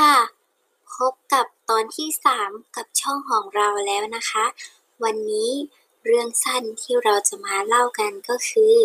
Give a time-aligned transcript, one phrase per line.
[0.00, 0.18] ค่ะ
[0.94, 2.08] พบกับตอนที่
[2.42, 4.44] 3 กับช่องของเราแล้วนะคะ
[5.04, 5.50] วันนี้
[6.04, 8.76] เรื่องสั้นที่เราจะมาเล่ากันก็คือ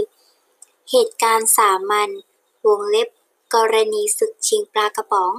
[0.91, 2.09] เหตุการณ์สามัญ
[2.65, 3.09] วงเล็บ
[3.55, 5.33] กรณีศึกชิงปลากระป๋อง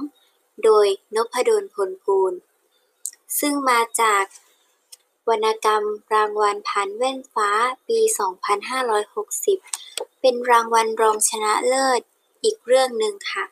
[0.63, 2.33] โดยนพดลพลกูล
[3.39, 4.23] ซึ่งมาจาก
[5.29, 5.83] วรรณกรรม
[6.13, 7.49] รางวัลพันแว่นฟ้า
[7.87, 7.99] ปี
[9.25, 12.01] 2560 เป็นรางวัลรองชนะเลิศ
[12.43, 13.45] อีกเรื่องหนึ่งค่ะ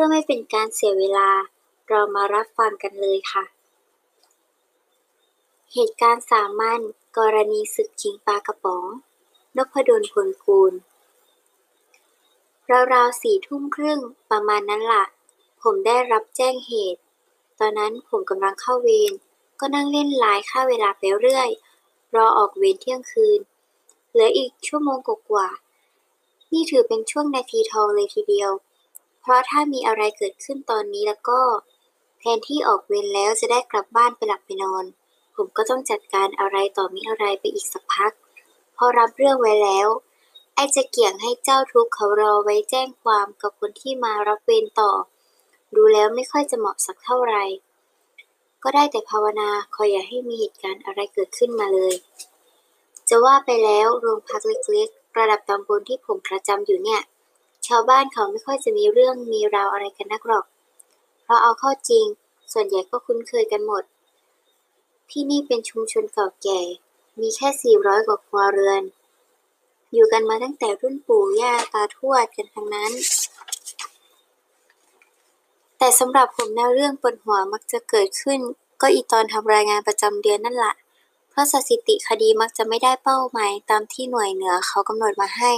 [0.00, 1.30] พื่อไม่เป็นการเสียเวลา
[1.88, 3.44] เรามารับฟังกันเลยค่ะ
[5.72, 6.80] เหตุการณ์สามัญ
[7.18, 8.84] กรณีศึกชิงปลากระป๋อง
[9.56, 10.72] นพดลพลกูล
[12.92, 15.04] ราวๆสี่ทุ่มครึ่งประมาณนั้นล่ะ
[15.62, 17.00] ผมได้รับแจ้งเหตุ
[17.58, 19.12] ตอนนั้นผมกำลังเข้าเวร
[19.60, 21.48] ก็นั่งเล่นไลน์ฆ่าเวลาไปเรื่อย
[22.14, 23.40] รอออกเวรเที่ยงคืน
[24.10, 25.48] เหลืออีกชั่วโมงกว่า
[26.52, 28.52] นี่ถือเป็นช่วงนาทีทองเลยทีเดียว
[29.28, 31.40] ราะถ้ามีอะไรเกิดขึ้นตอนนี้แล้วก็
[32.20, 34.84] แทนที่ออกเวรแล้วจะได้กลับบ้านไปหลับไปนอน
[35.36, 38.12] ผมก็ต้องจัดการอะไรต่อมีอะไรไปอีกสักพัก
[38.76, 39.88] พอรับเรื่องไว้แล้ว
[40.54, 44.92] ไอ้จะเกี่ยงให้เจ้าทุกข์เขารอไว้แจ้งความกับคนที่มารับเวรต่อ
[45.74, 47.44] ดูแล้วไม่ค่อยจะเหมาะสักเท่าไหร่
[48.62, 51.94] ก็ได้แต่ภาวนาขอยอย่าให้มีเหตุการณ์อะไรเกิดขึ้นมาเลย
[53.08, 57.00] จะว่าไปแล้วโรงพักเล็กๆระดับตำบลที่ผมประจำอยู่เนี่ย
[57.68, 60.44] ชาวบ้านเขาไม่ค่อยจะมีเรื่องมีราวอะไรกันนักหรอก
[61.22, 62.04] เพราะเอาเข้าจริง
[62.52, 63.82] ส่วนใหญ่ก็คุ้นเคยกันหมด
[65.10, 66.60] ที่นี่เป็นชุมชนเก่าแก่
[67.20, 68.82] มีแค่ 400 กว่าครัวเรือน
[69.92, 72.92] อยู่กันมาตั้งแต่รุ่นปู่ย่าตาทวดกันทั้งนั้น
[75.78, 78.38] แต่สำหรับผมแนวเรื่องปวดหัวมักจะเกิดขึ้น
[78.80, 80.74] ก็อีตอนทำรายงานประจำเดือนนั่นแหละ
[81.30, 85.52] เพราะสถิติคดีมักจะไม่ได้เป้าหมายตามที่หน่วยเหนือเขากำหนดมาให้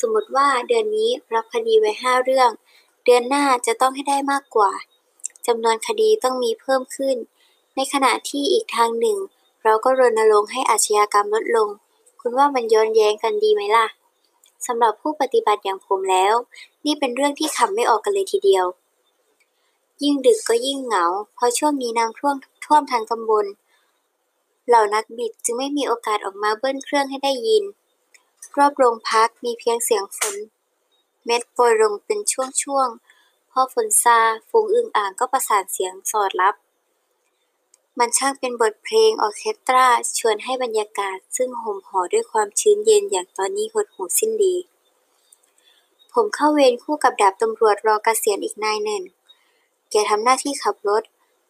[0.00, 2.50] สมมติว่าเดือนนี้รับคดีไว้ห้าเรื่อง
[3.04, 4.72] เดือนหน้าจะต้องให้ได้มากกว่า
[5.46, 7.16] จำนวนคดีต้องมีเพิ่มขึ้น
[7.76, 9.18] ในขณะที่อีกทางหนึ่ง
[9.64, 11.68] เราก็รณรงค์ให้อาชญากรรมลดลง
[12.20, 13.86] คุณว่ามันย้อนแย้งกันดีไหมล่ะ
[14.66, 16.34] สำหรับผู้ปฏิบัติอย่างผมแล้ว
[16.84, 18.64] นี่เป็นเรื่องที่ขำไม่ออกกันเลยทีเดียว
[20.02, 23.46] ยิ่งดึกก็ยิ่งเหงา เพราะช่วงนี้น้ำท่วมท่วมทางตำบล
[24.68, 27.64] เหล่านักบิดจึงไม่มีโอกาสออกมาเบิ้ลเครื่องให้ได้ยิน
[28.58, 30.36] รอบโรงพักมีเพียงเสียงฝน
[31.24, 34.18] เม็ดโปรยลงเป็นช่วงๆ พอฝนซา
[34.48, 36.54] ฝูงอึ่งอ่างก็ประสานเสียงสอดรับ
[37.98, 39.86] มันช่างเป็นบทเพลงออเคสตรา
[40.18, 44.54] ชวนให้บรรยากาศซึ่งห่มห่อด้วยความชื้นเย็นอย่างตอนนี้หดหูสิ้นดี
[46.12, 49.02] ผมเข้าเวรคู่กับดาบตำรวจรอเกษียณอีกนายหนึ่ง
[49.90, 51.02] แกทำหน้าที่ขับรถ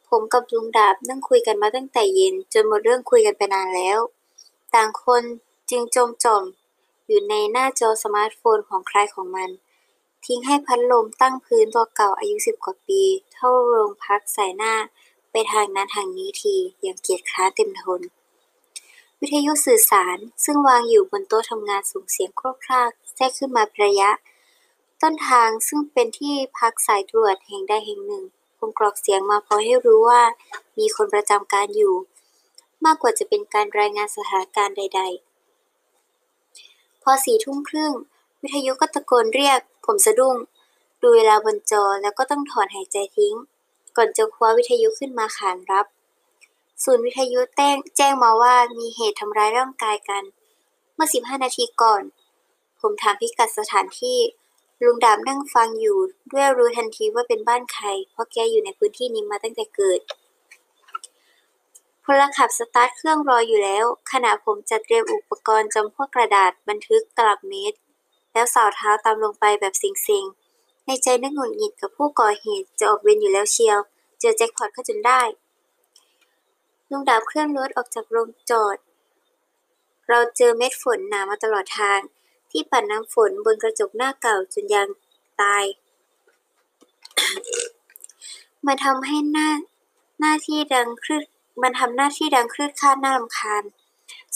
[0.09, 3.99] ผมกับลุงดาบนั่งคุยกันมาตั้งแต่เย็นจนหมดเรื่องคุยกันไปนานแล้ว
[4.75, 5.23] ต่างคน
[5.71, 6.45] จึงจมจอม
[7.07, 9.51] อยู่ในหน้าจอสมาร์ทโฟนของใครของมัน
[10.27, 13.03] ทิ้งให้พัดลมตั้งพื้นตัวเก่าอายุสิบกว่าปี
[13.33, 14.75] เท่าโรงพักสายหน้า
[15.31, 18.01] ไปทางนั้นทางนี้ทีอย่างเกียจคร้านเต็มทน
[19.21, 24.11] วิทยุสื่อสารซึ่งวางอยู่บนโต๊ะทำงานส่งเสียงครกครากแทรกขึ้นมาประยะ
[25.03, 28.25] ต้นทางซึ่งเป็นที่พักสายตรวจแห่งใดแห่งหนึ่ง
[28.59, 30.23] คงกรอกเสียงมาพอให้รู้ว่า
[30.79, 31.95] มีคนประจำการอยู่
[32.85, 35.36] มากกว่าจะเป็นการรายงานสถานการณ์ใด ๆ
[37.11, 37.93] อสี่ทุ่มครึ่ง
[38.43, 40.37] วิทยุก็ตะโกนเรียก ผมสะดุ้ง
[41.01, 43.35] ดูเวลาบนจอแล้วก็ต้องถอนหายใจทิ้ง
[43.97, 45.87] ก่อนจะคว้าวิทยุขึ้นมาขานรับ
[46.85, 50.23] ศูนย์วิทยุแจ้งแจ้งมาว่ามีเหตุทำร้ายร่างกายกัน
[50.95, 52.03] เมื่อ 15 นาทีก่อน
[52.81, 54.19] ผมถามพิกัดสถานที่
[54.85, 55.99] ลุงดาบนั่งฟังอยู่
[56.33, 60.01] ด้วยรู้ทันทีว่าเป็นบ้านใคร เพราะแกอยู่ในพื้นที่นี้มาตั้งแต่เกิด
[62.09, 67.79] พลขับสตาร์ทเครื่องรออยู่แล้ว ขณะผมจัดเตรียมอุปกรณ์จำพวกกระดาษบันทึกตลับเมตร
[68.33, 73.79] แล้วสาวเท้าตามลงไปแบบเซ็งๆในใจนึกหงุดหงิดกับผู้ก่อเหตุจะออกเวรอยู่แล้วเชียว
[74.21, 75.23] เจอแจ็คพอตเข้าจนได้
[76.91, 78.77] ลุงดาบเคลื่อนรถออกจากโรงจอด
[80.09, 82.01] เราเจอเม็ดฝนหนามาตลอดทาง
[82.51, 84.89] ที่ปัดน้ำฝนบนกระจกหน้าเก่าจนยาง
[85.41, 85.65] ตาย
[88.67, 89.51] มันทำให้หน้า
[90.21, 91.25] หน้าที่ดังคลืด
[91.63, 93.63] มันทำหน้าที่ดังคลืดคลาดน่ารำคาญ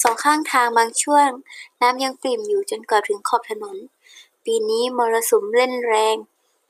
[0.03, 1.29] สองข้างทางบางช่วง
[1.81, 3.77] น้ำยังปริ่มอยู่จนกว่าถึงขอบถนน
[4.45, 6.17] ปีนี้มรสุมเล่นแรง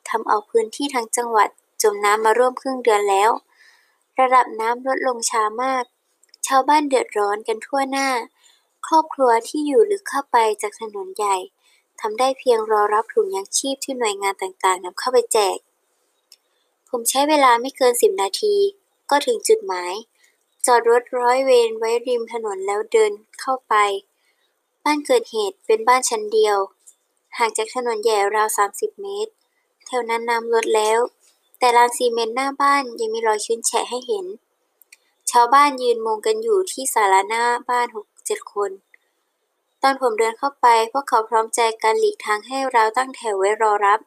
[0.08, 1.49] ทำเอาพื้นที่ทั้งจังหวัด
[1.82, 3.31] จมน้ำมาร่วมครึ่งเดือนแล้ว
[4.20, 5.85] ระดับน้ำลดลงช้ามาก
[6.47, 8.08] ชาวบ้านเดือดร้อนกันทั่วหน้า
[8.87, 11.37] ครอบครัวที่อยู่ลึกเข้าไปจากถนนใหญ่
[12.00, 15.58] ทำได้เพียงรอรับถุงยางชีพที่หน่วยงานต่างๆนำเข้าไปแจก
[16.88, 18.55] ผมใช้เวลาไม่เกินสิบนาที
[19.11, 19.93] ก็ถึงจุดหมาย
[20.66, 23.74] จอดรถร้อยเวรไว้ริมถนนแล้วเดินเข้าไป
[24.84, 26.56] บ้านเกิดเหตุเป็นบ้านชั้นเดียว
[27.38, 29.32] ห่างจากถนนใหญ่ราว 30 เมตร
[29.86, 31.00] แถวนั้นน้ำลดแล้ว
[31.58, 34.26] แต่ลานซีเมนต์หน้าบ้านยังมีรอยชื้นแฉะให้เห็น
[35.30, 38.70] ชาวบ้านยืนมุงกันอยู่ที่ศาลาหน้าบ้านหกเจ็ดคน
[39.82, 44.00] ตอนผมเดินเข้าไป พวกเขาพร้อมใจกันหลีกทางให้เราตั้งแถวไว้รอรับ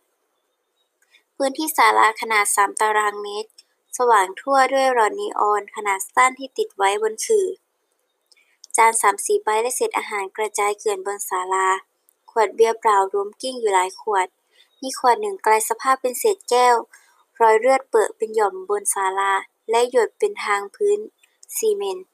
[1.36, 3.50] พื้นที่ศาลาขนาด 3 ตารางเมตร
[3.98, 7.48] สว่างทั่วด้วยหลอดนีออนขนาดสั้นที่ติดไว้บนขื่อ
[8.78, 11.68] จานสามสีใบและเศษอาหารกระจายเกลื่อนบนศาลา
[12.32, 14.28] ขวดเบียร์เปล่ารวมกิ้งอยู่หลายขวด
[14.82, 16.76] มีขวดหนึ่งกลายสภาพเป็นเศษแก้ว
[17.42, 19.34] รอยเลือดเปื้อเป็นหย่อมบนศาลา
[19.70, 21.00] และหยดเป็นทางพื้น
[21.56, 22.08] ซีเมนต์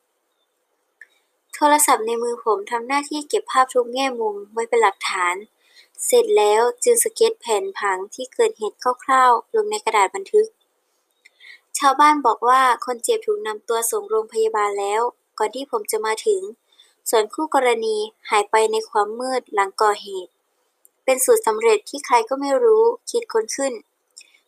[1.53, 5.35] โทรศัพท์ในมือผมทำหน้าที่เก็บภาพทุกแง่มุมไว้เป็นหลักฐาน
[6.05, 10.47] เสร็จแล้วจึงสเก็ตแผนผังที่เกิดเหตุคร่าวๆลงในกระดาษบันทึก
[11.77, 15.01] ชาวบ้านบอกว่าคนเจ็บถูกนำตัวส่งโรงพยาบาลแล้ว
[15.39, 16.41] ก่อนที่ผมจะมาถึง
[17.09, 17.97] ส่วนคู่กรณี
[18.29, 20.31] หายไปในความมืดหลังก่อเหตุ
[21.05, 23.73] เป็นสูตรสำเร็จที่ใครก็ไม่รู้คิดค้นขึ้น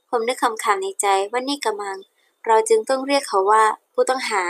[0.10, 1.98] ผมนึกคำขำในใจว่านี่กำมัง
[2.46, 3.64] เราจึงต้องเรียกเขาว่า
[3.94, 4.44] ผู้ต้องหา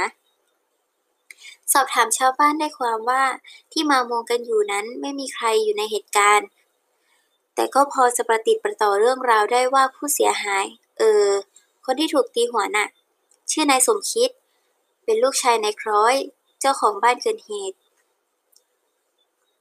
[1.71, 3.23] สอบถามชาวบ้านได้ความว่า
[3.71, 6.47] ที่มามุงกันอยู่นั้นไม่มีใครอยู่ในเหตุการณ์
[7.55, 10.65] แต่ก็พอจะประติดประต่อเรื่องราวได้ว่าผู้เสียหาย
[10.99, 11.27] เออ
[11.85, 12.87] คนที่ถูกตีหัวน่ะ
[13.51, 14.29] ชื่อนายสมคิด
[15.03, 16.15] เป็นลูกชายนายคล้อย
[16.59, 17.77] เจ้าของบ้านเกิดเหตุ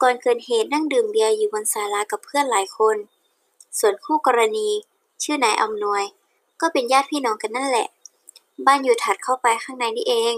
[0.03, 2.97] ก่อนเกิดเหตุนั่งดื่มเบียร์อยู่บนศาลากับเพื่อนหลายคน
[3.79, 4.69] ส่วนคู่กรณี
[5.23, 6.03] ชื่อนายอำนวย
[6.61, 7.89] ก็เป็นญาติพี่น้องกันนั่นแหละ
[8.67, 10.35] บ้านอยู่ถัดเข้าไปข้างในนี่เอง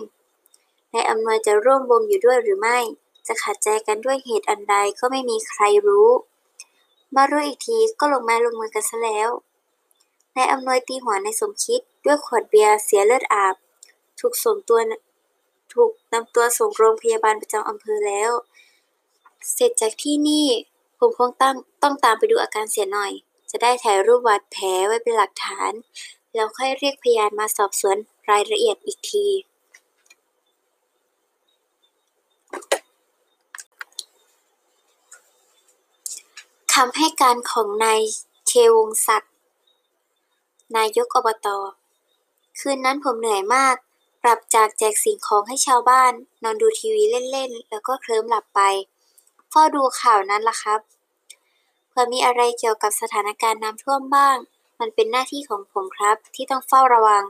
[0.92, 2.78] นายอำนวยจะร่วมวงอยู่ด้วยหรือไม่
[3.26, 6.08] จะขัดใจกันด้วยเหตุอันใดก็ไม่มีใครรู้
[7.14, 9.28] มารู้อีกทีก็ลงม้ลงมือกันซะแล้ว
[10.36, 13.54] นายอำนวยตีหัวนายสมคิดด้วยขวดเบียร์เสียเลือดอาบ
[14.20, 14.80] ถูกส่งตัว
[15.74, 18.30] ถูกนำตัวส่งโรงพยาบาลประจำอำเภอแล้ว
[19.52, 20.46] เสร็จจากที่นี่
[20.98, 23.12] ผมคงต้องต้องตามไปดูอาการเสียหน่อย
[23.50, 25.72] จะได้ถ่ายรูปบาดแผลไว้เป็นหลักฐาน
[26.34, 27.96] แล้วค่อยเรียกพยานมาสอบสวน
[28.30, 29.26] รายละเอียดอีกที
[36.74, 38.00] คำให้การของนาย
[38.46, 39.28] เชวงศักดิ
[40.76, 41.48] นายกอบต
[42.58, 43.76] คืนนั้นผมเหนื่อยมาก
[44.22, 47.02] กลับจากแจกสิ่งของให้ชาวบ้าน นอนดูทีวี
[47.32, 48.60] เล่นๆ แล้วก็เคลิ้มหลับไป
[49.50, 50.80] เฝ้าดูข่าวนั้นล่ะครับ
[51.88, 54.36] เผื่อมีอะไรเกี่ยวกับสถานการณ์น้ำท่วมบ้าง
[54.80, 57.24] มันเป็นหน้าที่ของผมครับ ที่ต้องเฝ้าระวัง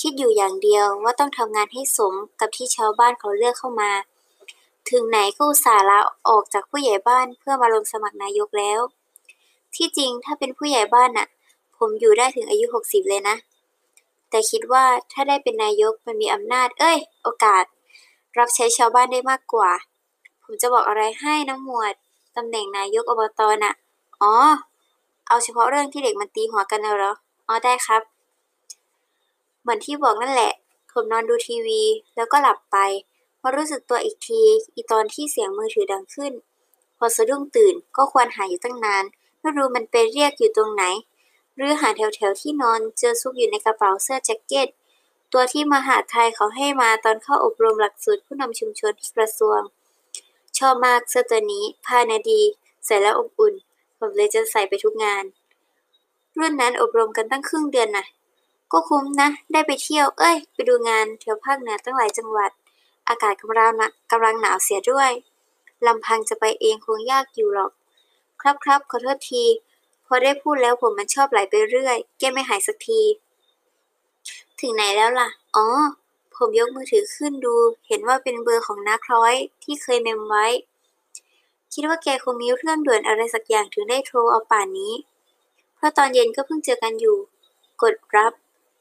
[0.00, 3.90] คิดอยู่อย่างเดียวว่าต้องทำงานให้สมกับที่ชาวบ้านเขาเลือกเข้ามา
[4.90, 8.80] ถึงไหนก็อุตส่าห์ลาออกจากผู้ใหญ่บ้านเพื่อมาลงสมัครนายกแล้ว
[9.76, 11.26] ที่จริงถ้าเป็นผู้ใหญ่บ้านน่ะ
[11.84, 13.36] ผมอยู่ได้ถึงอายุ 60 เลยนะ
[14.30, 17.64] แต่คิดว่าถ้าได้เป็นนายกมันมีอำนาจ เอ้ย โอกาส
[18.38, 19.70] รับใช้ชาวบ้านได้มากกว่า
[20.42, 21.94] ผมจะบอกอะไรให้นะหมวด
[22.36, 23.74] ตำแหน่งนายกอบตน่ะ
[24.20, 24.32] อ๋อ
[25.28, 27.12] เอาเฉพาะเรื่องที่เด็กมันตีหัวกันนะเหรอ
[27.46, 28.02] อ๋อได้ครับ
[29.62, 30.52] เหมือนที่บอกนั่นแหละ
[30.92, 31.82] ผมนอนดูทีวี
[32.16, 32.76] แล้วก็หลับไป
[33.42, 34.42] มารู้สึกตัวอีกที
[34.74, 36.32] อีตอนที่เสียงมือถือดังขึ้น
[36.98, 39.04] พอสะดุ้งตื่นก็ควรหาอยู่ตั้งนาน
[39.40, 40.84] ไม่รู้มันไปเรียกอยู่ตรงไหน
[41.56, 44.68] หรือหาแถวๆที่นอนเจอซุกอยู่ในกระเป๋าเสื้อแจ็คเก็ต
[45.32, 49.60] ตัวที่มหาไทยเขาให้มาตอนเข้าอบรมหลักสูตรผู้นำชุมชนที่กระทรวง
[50.58, 52.40] ชอบมากเสื้อตัวนี้ผ้าเนื้อดี
[52.84, 53.54] ใส่แล้วอบอุ่น
[53.98, 55.24] ผมเลยจะใส่ไปทุกงาน
[56.38, 58.06] รุ่นนั้นอบรมกันตั้งครึ่งเดือนน่ะ
[58.72, 62.50] ก็คุ้มนะ ได้ไปเที่ยว เอ้ย ไปดูงานแถวภาคเหนือตั้งหลายจังหวัด
[63.08, 65.10] อากาศกำลังนะกำลังหนาวเสียด้วย
[65.86, 67.70] ลำพังจะไปเองคงยากอยู่หรอก
[68.40, 69.44] ครับครับขอโทษที
[70.12, 73.00] อได้พูดแล้วผมมันชอบไหลไปเรื่อย แก้ไม่หายสักที
[74.60, 75.66] ถึงไหนแล้วล่ะ อ๋อ
[76.36, 77.54] ผมยกมือถือขึ้นดู
[77.88, 80.46] เห็นว่าเป็นเบอร์ของน้าคล้อยที่เคยเมมไว้
[81.72, 84.94] คิดว่าแกคงมีเรื่องด่วนอะไรสักอย่างถึงได้โทรเอาป่านนี้
[85.76, 87.16] เพราะตอนเย็นก็เพิ่งเจอกันอยู่
[87.82, 88.32] กดรับ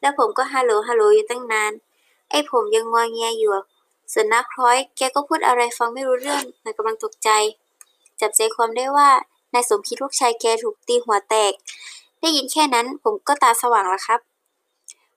[0.02, 1.72] แล้วผมก็ฮัลโหลฮัลโหลอยู่ตั้งนาน
[2.30, 3.52] ไอ้ผมยังงอแงอยู่
[4.14, 7.30] ส่วนน้าคล้อย แกก็พูดอะไรฟังไม่รู้เรื่องมือนกำลังตกใจ
[8.22, 9.10] จับใจความได้ว่า
[9.54, 11.54] นายสมคิดลูกชายแกถูกตีหัวแตก
[12.20, 14.20] ได้ยินแค่นั้นผมก็ตาสว่างแล้วครับ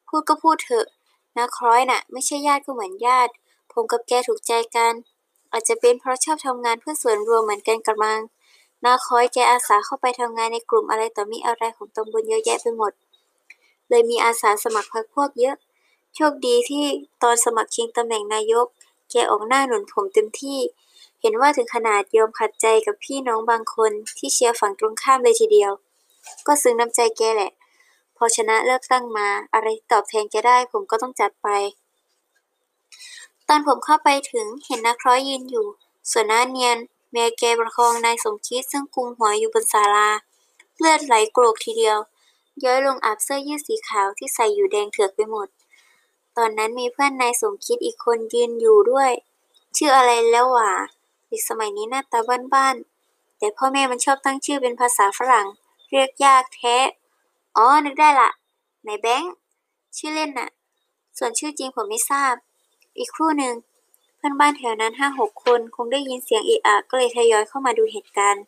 [0.08, 0.86] พูดก็พูดเถอะ
[1.36, 3.32] น้าคล้อยน่ะ ไม่ใช่ญาติก็เหมือนญาติ
[3.72, 4.92] ผมกับแกถูกใจกัน
[5.52, 8.20] อาจจะเป็นเพราะชอบทำงานเพื่อส่วนรวมเหมือนกันกระมัง
[8.84, 12.92] น้าคอยแกอาสาเข้าไปทำงานในกลุ่มอะไรต่อมีอะไรของตำบลเยอะแยะไปหมด
[13.88, 15.56] เลยมีอาสาสมัครพรรคพวกเยอะ
[16.14, 16.84] โชคดีที่
[17.22, 18.66] ตอนสมัครชิงตำแหน่งนายก
[19.10, 20.58] แกออกหน้าหนุนผมเต็มที่
[21.26, 25.72] เห็นว่าถึงขนาดยอมขัดใจกับพี่น้องบางคนที่เชียร์ฝั่งตรงข้ามเลยทีเดียว
[26.46, 27.52] ก็ซึ้งน้ำใจแกแหละ
[28.16, 31.48] พอชนะเลือกตั้งมา อะไรตอบแทนแกได้ผมก็ต้องจัดไป
[33.48, 35.66] ตอนผมเข้าไปถึงเห็นนาคล้อยยืนอยู่
[36.10, 36.78] ส่วนน้าเนียน
[37.10, 40.08] เมียแกประคองนายสมคิดซึ่งกุมหัวอยู่บนศาลา
[40.78, 41.98] เลือดไหลโกรกทีเดียว
[42.64, 45.48] ย้อยลงอาบเสื้อยืดสีขาวที่ใส่อยู่แดงเถือกไปหมด
[46.36, 49.10] ตอนนั้นมีเพื่อนนายสมคิดอีกคนยืนอยู่ด้วย
[49.76, 50.72] ชื่ออะไรแล้ววะ
[51.03, 52.20] เด็กสมัยนี้หน้าตา
[52.54, 55.46] บ้านๆแต่พ่อแม่มันชอบตั้งชื่อเป็นภาษาฝรั่ง
[55.90, 56.76] เรียกยากแท้
[57.56, 58.30] อ๋อนึกได้ละ
[58.86, 59.32] นายแบงค์
[59.96, 60.50] ชื่อเล่นน่ะ
[61.18, 62.34] ส่วนชื่อจริงผมไม่ทราบ
[62.98, 63.54] อีกครู่หนึ่ง
[64.16, 68.44] เพื่อนบ้านแถวนั้นห้าหกคนคงได้ยินเสียงเอะอะก็เลยทยอยเข้ามาดูเหตุการณ์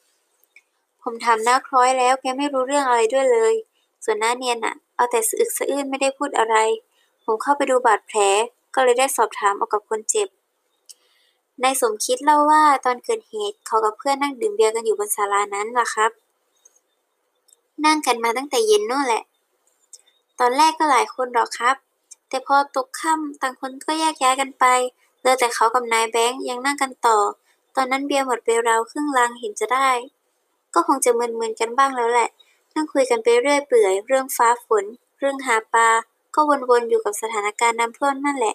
[1.02, 3.54] ผมถามน้าคล้อยแล้วแกไม่รู้เรื่องอะไรด้วยเลย
[4.04, 6.56] ส่วนน้าเนียนน่ะ เอาแต่สะอึกสะอื้นไม่ได้พูดอะไร
[7.24, 8.20] ผมเข้าไปดูบาดแผล
[8.74, 10.28] ก็เลยได้สอบถามเอากับคนเจ็บ
[11.62, 16.10] นายสมคิดเล่าว่าตอนเกิดเหตุเขากับเพื่อนนั่งดื่มเบียร์กันอยู่บนศาลานั้นล่ะครับ
[17.84, 19.22] นั่งกันมาตั้งแต่เย็นนู่นแหละ
[20.38, 21.76] ตอนแรกก็หลายคนหรอกครับ
[22.28, 24.64] แต่พอตกค่ำต่างคนก็แยกย้ายกันไป
[25.18, 27.18] เหลือแต่เขากับนายแบงค์ยังนั่งกันต่อ
[27.76, 29.88] ตอนนั้นเบียร์หมดไปราวครึ่งลังเห็นจะได้
[30.74, 32.28] ก็คงจะมึนๆกันบ้างแล้วแหละ
[32.74, 34.84] นั่งคุยกันไปเรื่อยเปื่อย เรื่องฟ้าฝน
[35.18, 35.88] เรื่องหาปลา
[36.34, 38.54] ก็วนๆอยู่กับสถานการณ์น้ำท่วมนั่นแหละ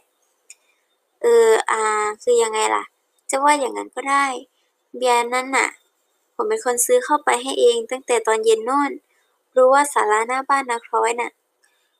[1.21, 1.81] เอออ่า
[2.23, 2.83] คือยังไงล่ะ
[3.29, 4.25] จะว่าอย่างนั้นก็ได้
[4.95, 5.69] เบียร์นั่นน่ะ
[6.35, 8.91] ผมเป็นคนซื้อเข้าไปให้เองตั้งแต่ตอนเย็นโน่น
[9.55, 11.31] รู้ว่าศาลาหน้าบ้านนาคล้อยน่ะ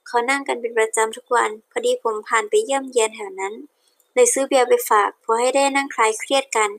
[0.07, 3.53] เขานั่งกันเป็นประจำทุกวัน พอดีผมผ่านไปเยี่ยมเยียนแถวนั้น
[4.13, 6.69] เลยซื้อเบียร์ไปฝากเพื่อให้ได้นั่งคลายเครียดกัน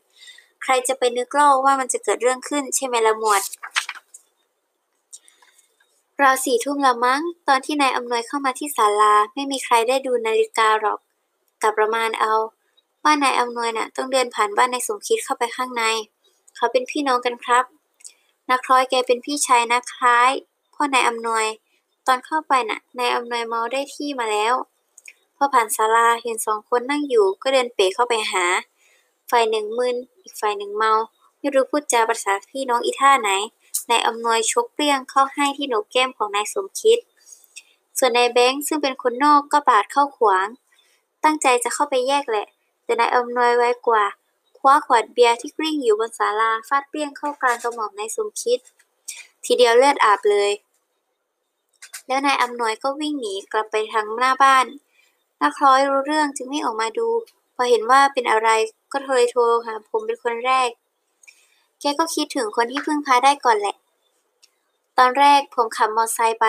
[0.63, 3.43] ใครจะไปนึกเล่าว่ามันจะเกิดเรื่องขึ้นใช่ไหมละหมวด
[6.23, 10.99] ราวสี่ทุ่มละมั้ง ตอนที่นายอำนวยเข้ามาที่ศาลาไม่มีใครได้ดูนาฬิกาหรอก
[11.63, 12.35] กลับประมาณเอา
[13.05, 15.85] ว่านายอำนวยน่ะต้องเดินผ่านบ้านนายสมคิดเข้าไปข้างใน
[16.57, 17.65] เขาเป็นพี่น้องกันครับ
[18.51, 20.31] นักคล้อยแกเป็นพี่ชายนักคล้าย
[20.75, 21.47] พ่อนายอำนวย
[22.07, 24.55] ตอนเข้าไปน่ะนายอำนวยเมาได้ที่มาแล้ว
[25.37, 28.45] พอผ่านศาลาเห็นสองคนนั่งอยู่ก็เดินเป๋เข้าไปหา
[29.31, 30.93] ฝ่ายหนึ่งมึนอีกฝ่ายหนึ่งเมา
[31.39, 33.31] ไม่รู้พูดจาภาษาพี่น้องอีท่าไหน
[33.91, 36.99] นายอำนวยชกเปรี้ยงเข้าให้ที่หนกแก้มของนายสมคิด
[37.99, 40.47] ส่วนนายแบงค์ซึ่งเป็นคนนอกก็ปาดเข้าขวาง
[41.25, 42.47] ตั้งใจจะเข้าไปแยกแหละ
[42.85, 44.05] แต่นายอำนวยไว้กว่า
[44.59, 48.61] คว้าขวดเบียร์ที่กลิ้งอยู่บนศาลาฟาดเปรี้ยงเข้ากลางกระหม่อมนายสมคิด
[49.45, 50.51] ทีเดียวเลือดอาบเลย
[52.07, 54.67] แล้วนายอำนวยก็วิ่งหนีกลับไปทางหน้าบ้าน
[55.41, 57.09] นักคล้อยรู้เรื่องจึงไม่ออกมาดู
[57.55, 58.49] พอเห็นว่าเป็นอะไร
[58.93, 60.69] ก็โทรโทรหาผมเป็นคนแรก
[61.81, 63.77] แกก็คิดถึงคนที่พึ่งพาได้ก่อนแหละ
[64.99, 66.47] ตอนแรกผมขับมอเตอร์ไซค์ไป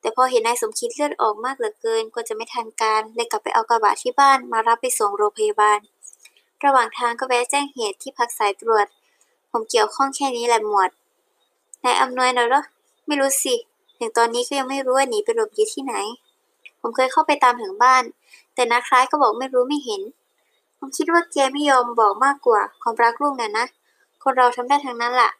[0.00, 5.78] แต่พอเห็นนายสมคิดเลือดออกมากเหลือเกินก็จะไม่ทันการเลยกลับไปเอากระบะที่บ้านมารับไปส่งโรงพยาบาล
[6.64, 8.86] ระหว่างทางก็แวะแจ้งเหตุที่พักสายตรวจ
[9.50, 10.90] ผมเกี่ยวข้องแค่นี้แหละหมวด
[11.84, 12.62] นายอำนวยน่ะหรอ
[13.06, 13.54] ไม่รู้สิ
[13.98, 15.94] ถึงตอนนี้ก็ยังไม่รู้ว่าหนีไปหลบอยู่ที่ไหน
[16.80, 18.02] ผมเคยเข้าไปตามถึงบ้าน
[18.54, 20.02] แต่นาคล้ายก็บอกไม่รู้ไม่เห็น
[20.78, 23.66] ผมคิดว่าแกไม่ยอมบอกมากกว่าความรักลูกน่ะนะ
[24.22, 25.30] คนเราทำได้ทั้งนั้นล่ะ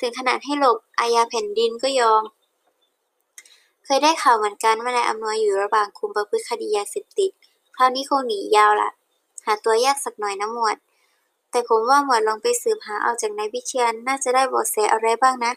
[0.00, 2.22] ถึงขนาดให้หลบอาญาแผ่นดินก็ยอม
[3.96, 7.30] ยได้ข่าวเหมือนกันว่านายอำนวยอยู่ระหว่างคุมประพฤติคดียาเสพติด
[7.76, 8.90] คราวนี้คงหนียาวละ
[9.46, 10.76] หาตัวยากสักหน่อยนะหมวด
[11.50, 15.52] แต่ผมว่าหมวดลองไปสืบหาเอาจากนายวิเชียนน่าจะได้เบาะแสอะไรบ้างนะ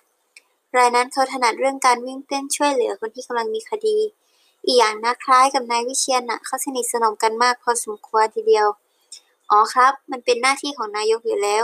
[0.78, 3.98] รายนั้นเขาถนัดเรื่องการวิ่งเต้นช่วยเหลือคนที่กำลังมีคดี
[4.66, 8.68] อีกอย่างนะคล้ายกับนายวิเชียนน่ะเขาสนิทสนมกันมากพอสมควรทีเดียว
[9.50, 11.64] อ๋อครับ มันเป็นหน้าที่ของนายกอยู่แล้ว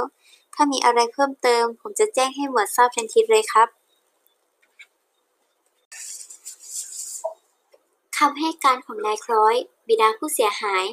[0.53, 3.78] ถ้ามีอะไรเพิ่มเติม ผมจะแจ้งให้หมวดทราบทันทีเลยครับ
[8.23, 9.55] คำให้การของนายคล้อย
[9.88, 10.85] บิดาผู้เสียหาย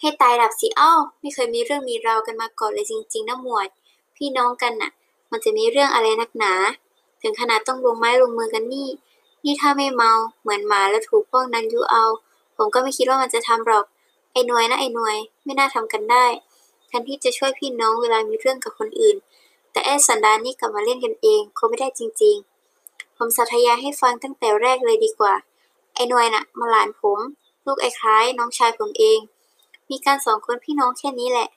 [0.00, 3.68] ให้ตายดับสิอ้าไม่เคยมีเรื่องมีราวกันมาก่อนเลยจริงๆนะหมวด
[4.16, 4.90] พี่น้องกันน่ะ
[5.30, 6.52] มันจะมีเรื่องอะไรนักหนา
[7.22, 8.88] ถึงขนาดต้องลงไม้ลงมือกันนี่
[9.44, 12.04] นี่ถ้าไม่เมาเหมือนหมาแล้วถูกพวกนั้นยุเอา
[12.56, 13.84] ผมก็ไม่คิดว่ามันจะทำหรอก
[14.32, 16.26] ไอ้หน่วยนะไอ้หน่วย ไม่น่าทำกันได้
[16.88, 19.16] แทนที่จะช่วยพี่น้องเวลามีเรื่องกับคนอื่น
[19.72, 22.36] แต่ไอ้สันดานนี่กลับมาเล่นกันเองคงไม่ได้จริง
[22.76, 25.34] ๆ ผมสาธยายให้ฟังตั้งแต่แรกเลยดีกว่า
[25.98, 27.18] ไอ้หน่วยน่ะมาหลานผม
[27.66, 29.18] ลูกไอ้คล้ายน้องชายผมเอง
[29.90, 31.48] มีการสองคนพี่น้องแค่นี้แหละ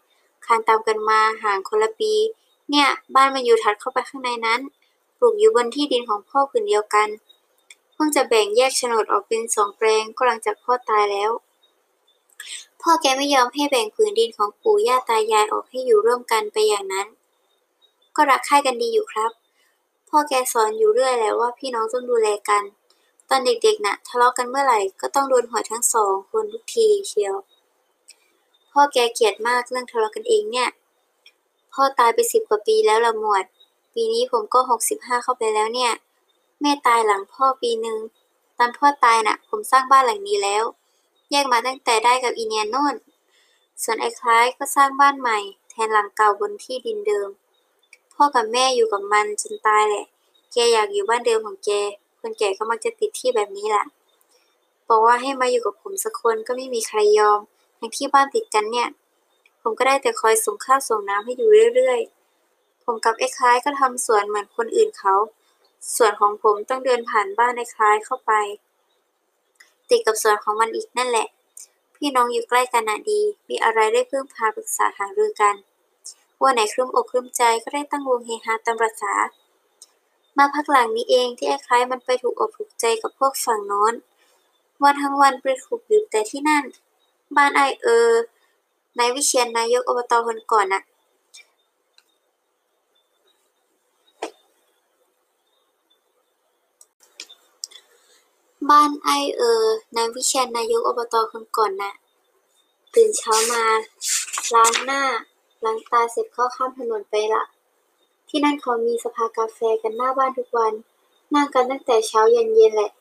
[0.45, 2.13] คานตามกันมาห่างคนละปี
[2.69, 4.59] เนี่ย บ้านมันอยู่ถัดเข้าไปข้างในนั้น
[5.19, 7.07] ปลูกอยู่บนที่ดินของพ่อผืนเดียวกัน
[7.93, 11.31] เพิ่งจะแบ่งแยกโฉนดออกเป็นสองแปลงก็หลังจากพ่อตายแล้ว
[12.81, 17.07] พ่อแกไม่ยอมให้แบ่งผืนดินของปู่ย่าตายายออกให้อยู่ร่วมกันไปอย่างนั้น
[18.15, 19.31] ก็รักใคร่กันดีอยู่ครับ
[20.09, 22.63] พ่อแกสอนอยู่เรื่อยแหละว่าพี่น้องต้องดูแลกัน
[23.33, 27.35] ตอนเด็กๆน่ะทะเลาะกันเมื่อไหร่ก็ต้องโดนหัวทั้งสองคนทุกทีเชียว
[28.71, 30.69] พ่อแกเกลียดมากเรื่องทะเลาะกันเองเนี่ย
[31.73, 33.43] พ่อตายไปสิบกว่าปีแล้วละหมวด
[33.93, 35.91] ปีนี้ผมก็หกสิบห้าเข้าไปแล้วเนี่ย
[36.61, 37.97] แม่ตายหลังพ่อปีหนึ่ง
[38.57, 40.63] ตอนพ่อตายน่ะ ผมสร้างบ้านหลังนี้แล้ว
[41.31, 42.95] แยกมาตั้งแต่ได้กับอีเนียนโน่น
[43.83, 45.37] ส่วนไอ้คล้ายก็สร้างบ้านใหม่
[45.69, 47.29] แทนหลังเก่าบนที่ดินเดิม
[48.13, 50.05] พ่อกับแม่อยู่กับมันจนตายแหละ
[50.53, 51.71] แกอยากอยู่บ้านเดิมของแก
[52.21, 53.85] คนแก่ก็มักจะติดที่แบบนี้แหละ
[54.89, 57.39] บอกว่าให้มาอยู่กับผมสักคนก็ไม่มีใครยอม
[57.79, 58.89] ทั้งที่บ้านติดกันเนี่ย
[59.61, 65.15] ผมก็ได้แต่คอยส่งข้าวส่งน้ำให้อยู่เรื่อยๆ ผมกับไอ้คล้ายก็ทำสวนเหมือนคนอื่นเขา
[65.97, 68.31] ส่วนของผมต้องเดินผ่านบ้านไอ้คล้ายเข้าไป
[69.89, 71.27] ติดกับสวนของมันอีกนั่นแหละ
[71.95, 75.55] พี่น้องอยู่ใกล้กันน่ะดี มีอะไรได้พึ่งพาปรึกษาหารือกัน
[76.41, 79.13] วันไหนครึ้มอกครึ้มใจก็ได้ตั้งวงเฮฮาตามประษา
[80.37, 83.93] มาพักหลังนี้เองที่ไอ้คล้ายมันไปถูกอกถูกใจกับพวกฝั่งโน้น
[84.83, 86.63] วันทั้งวันไปถูกอยู่แต่ที่นั่น
[87.35, 88.09] บ้านไอเออ
[88.97, 90.83] นายวิเชียรนายกอบตคนก่อนน่ะ
[98.69, 101.93] บ้านไอเออนายวิเชียรนายกอบตคนก่อนน่ะ
[102.95, 103.63] ตื่นเช้ามา
[104.53, 105.01] ล้างหน้า
[105.63, 107.43] ล้างตาเสร็จก็ข้ามถนนไปละ
[108.33, 110.73] ที่นั่นเขามีสภากาแฟกันหน้าบ้านทุกวัน
[111.33, 112.91] นั่งกันตั้งแต่เช้ายันเย็นแหละ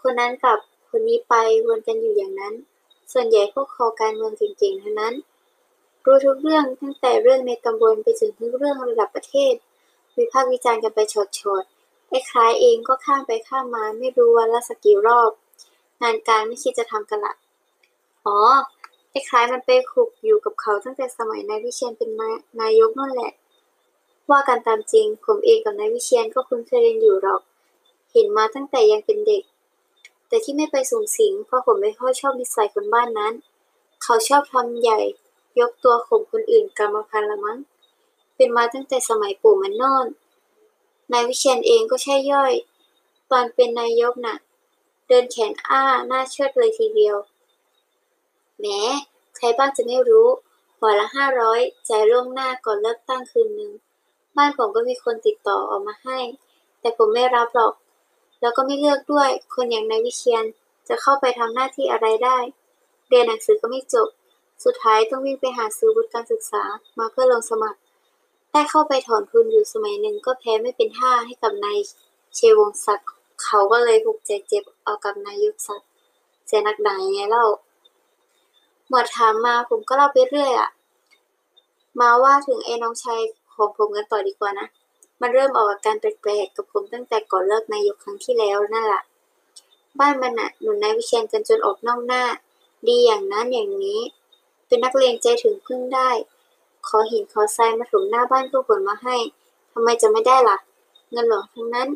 [0.00, 0.58] คนนั้นกับ
[0.90, 1.34] คนนี้ไป
[1.66, 2.54] วนกันอยู่อย่างนั้น
[3.12, 5.14] ส่วนใหญ่พวกคอการเมืองเก่งๆทั้งนั้น
[6.04, 9.54] รู้ทุกเรื่องตั้งแต่เรื่องในตำบลไปถึงทุกเรื่องระดับประเทศ
[10.16, 11.00] วิพากษ์วิจารณ์กันไป
[11.40, 15.30] ชดๆไอ้คล้ายเองก็ข้ามไปข้ามมาไม่รู้วันละสักกี่รอบ
[16.02, 17.34] งานการไม่คิดจะทำกันละ
[18.26, 18.38] อ๋อ
[19.10, 22.10] ไอ้คล้ายมันไปคลุกอยู่กับเขาตั้งแต่สมัยนายวิเชียรเป็น
[22.60, 23.32] นายกนั่นแหละ
[24.32, 27.42] ว่ากันตามจริง ผมเองกับนายวิเชียรก็คุ้นเคยกันอยู่หรอก
[28.12, 29.42] เห็นมาตั้งแต่ยังเป็นเด็ก
[30.28, 33.34] แต่ที่ไม่ไปสูงสิง เพราะผมไม่ค่อยชอบนิสัยคนบ้านนั้น
[34.02, 35.00] เขาชอบทำใหญ่
[35.60, 37.58] ยกตัวข่มคนอื่นกรรมพันละมั้ง
[38.36, 40.06] เป็นมาตั้งแต่สมัยปู่มันโนอน
[41.12, 42.52] นายวิเชียรเองก็ใช่ย่อย
[43.30, 44.36] ตอนเป็นนายกน่ะ
[45.08, 47.16] เดินแขนอ้าหน้าเชิดเลยทีเดียว
[48.58, 48.66] แหม
[49.36, 50.28] ใครบ้างจะไม่รู้
[50.78, 53.72] หัวละห้าร้อยจ่ายล่วงหน้าก่อนเลือกตั้งคืนนึง
[54.36, 56.18] บ้านผมก็มีคนติดต่อออกมาให้
[56.80, 57.74] แต่ผมไม่รับหรอก
[58.40, 60.44] แล้วก็ไม่เลือกด้วย คนอย่างนายวิเชียร
[60.88, 62.38] จะเข้าไปทำหน้าที่อะไรได้
[63.08, 64.08] เรียนหนังสือก็ไม่จบ
[64.64, 66.62] สุดท้ายต้องวิ่งไปหาซื้อวุฒิการศึกษา
[66.98, 67.78] มาเพื่อลงสมัคร
[68.52, 71.78] ได้เข้าไปถอนทุนอยู่สมัยหนึ่งก็แพ้ไม่เป็นท่าให้กับนาย
[72.34, 73.10] เชวงศักดิ์
[73.42, 75.88] เขาก็เลยผูกใจเจ็บเอากับนายยุทธศักดิ์
[76.46, 77.46] เสียนักหนายังไงเล่า
[78.88, 80.70] หมวดถามมาผมก็เล่าไปเรื่อยอะ
[82.00, 83.20] มาว่าถึงไอ้น้องชาย
[83.54, 84.68] ของผมกันต่อดีกว่านะ
[85.20, 89.02] มันเริ่มออกอาการแปลกๆกับผมตั้งแต่ก่อนเลิกนายกครั้งที่แล้วนั่นแหละ
[90.00, 92.22] บ้านมันอะหนุนนายวิเชียรกันจนออกนอกหน้า
[92.88, 94.00] ดีอย่างนั้นอย่างนี้
[94.66, 96.10] เป็นนักเลงใจถึงพึ่งได้
[96.86, 99.16] ขอหินขอทรายมาถมหน้าบ้านก็ขนมาให้
[99.72, 100.58] ทำไมจะไม่ได้ล่ะ
[101.10, 101.88] เงินหลวงทั้งนั้น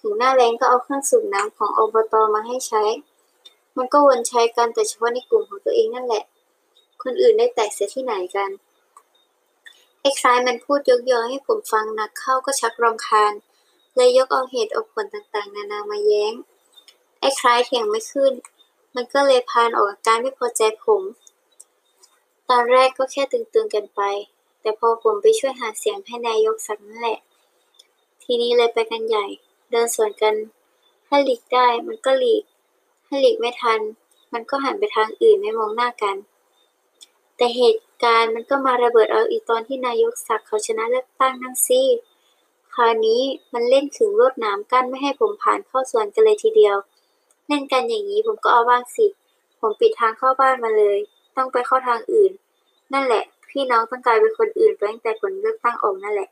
[0.00, 2.82] ถึงหน้าแรงก็เอาเครื่องสูบน้ำของอบตมาให้ใช้
[3.76, 6.24] มันก็วนใช้กันแต่เฉพาะในกลุ่มของตัวเองนั่นแหละ
[7.02, 8.50] คนอื่นได้แตกเสียที่ไหนกัน
[10.02, 13.32] ไอ้คล้ายมันพูดยกยอให้ผมฟังหนักเข้าก็ชักรำคาญ
[13.94, 16.32] เลยยกเอาเหตุเอาผลต่างๆ นานามาแย้ง
[17.20, 18.32] ไอ้คล้ายเถียงไม่ขึ้น
[18.94, 21.02] มันก็เลยพานออกอาการไม่พอใจผม
[22.48, 24.00] ตอนแรกก็แค่ตึงๆกันไป
[24.60, 27.18] แต่พอผมไปช่วยหาเสียงให้นายกสักนั่นแหละ
[28.22, 29.26] ทีนี้เลยไปกันใหญ่
[29.70, 30.34] เดินสวนกัน
[31.06, 32.44] ถ้าหลีกได้มันก็หลีก
[33.06, 33.80] ถ้าหลีกไม่ทัน
[34.32, 36.16] มันก็หันไปทางอื่นไม่มองหน้ากัน
[37.36, 41.82] แต่เหตุ การมันก็มาระเบิดเอาอีกตอนที่นายกศักดิ์เขาชนะเลือกตั้งนั่นสิ
[42.74, 43.22] คราวนี้
[43.54, 46.76] มันเล่นขึงลวดหนามกั้นไม่ให้ผมผ่านเข้าสวนกันเลยทีเดียว
[47.48, 49.06] เล่นกันอย่างนี้ผมก็เอาบ้างสิ
[49.60, 50.98] ผมปิดทางเข้าบ้านมาเลย
[51.36, 52.32] ต้องไปเข้าทางอื่น
[52.92, 56.28] นั่นแหละ พี่น้องต้องกลายเป็นคนอื่นไปตั้งแต่ผลเลือกตั้งออกนั่นแหละ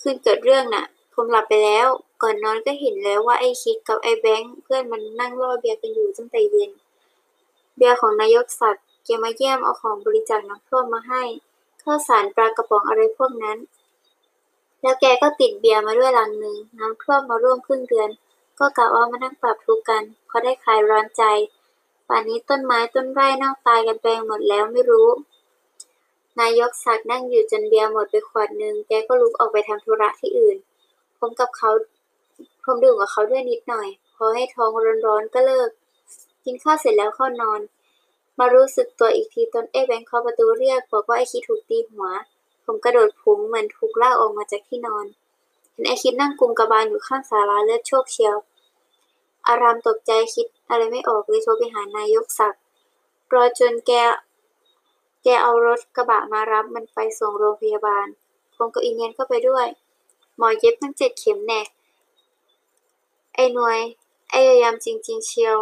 [0.00, 0.84] คืนเกิดเรื่องน่ะ
[1.14, 1.86] ผมหลับไปแล้ว
[2.22, 6.70] ก่อนนอนก็เห็นแล้วว่าไอ้คิดกับไอ้แบงค์เพื่อนมันนั่งรอเบียร์กันอยู่ตั้งแต่เย็น
[7.76, 11.22] เบียร์ของนายกศักดิ์ แกมาเยี่ยมเอาของบริจาคน้ำท่วมมาให้
[11.82, 13.58] ข้าวสารปลากระป๋องอะไรพวกนั้น
[14.82, 18.08] แล้วแกก็ติดเบียร์มาด้วยลังหนึ่งน้ำท่วมมาร่วมครึ่งเดือน
[18.58, 21.22] ก็กะว่ามานั่งปรับทุกกันเพราะได้คลายร้อนใจ
[22.08, 25.08] ป่านนี้ต้นไม้ต้นไร่น่าตายกันไปหมดแล้วไม่รู้
[26.40, 30.56] นายกศักดิ์นั่งอยู่จนเบียร์หมดไปขวดหนึ่งแกก็ลุกออกไปทำธุระที่อื่น
[31.18, 31.70] ผมกับเขา
[32.64, 34.70] ผมดื่มกับเขาด้วยนิดหน่อย พอให้ท้อง
[35.06, 35.70] ร้อนๆก็เลิก
[36.44, 37.60] กินข้าวเสร็จแล้วเข้านอน
[38.38, 42.08] มารู้สึกตัวอีกทีตอนไอ้แบงค์เคาะประตูเรียกบอกว่าไอคิดถูกตีหัว
[42.64, 45.06] ผมกระโดดพุงเหมือนถูกล่าออกมาจากที่นอน
[45.72, 48.36] เห็นไอคิดนั่งกุมกระบาลอยู่ข้างศาลาเลือดโชกเชียว
[49.46, 52.62] อารามตกใจคิดอะไรไม่ออกเลยโทรไปหานายกศักดิ์
[53.32, 53.92] รอจนแก
[55.22, 58.06] แกเอารถกระบะมารับมันไปส่งโรงพยาบาล
[58.56, 59.66] ผมกับอีเนียนก็ไปด้วย
[60.36, 61.60] หมอเย็บตั้งเจ็ดเข็มแน่
[63.34, 63.78] ไอ้หน่วย
[64.30, 65.56] ไอ้ยามจริง ๆ เชียว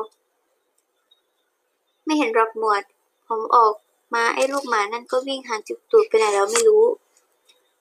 [2.07, 2.83] ไม่เห็นหรอกหมวด
[3.29, 3.75] ผมออก
[4.15, 6.85] มาไอ้ลูกหมานั่นก็วิ่งหางจุกตูดไปไหนแล้วไม่รู้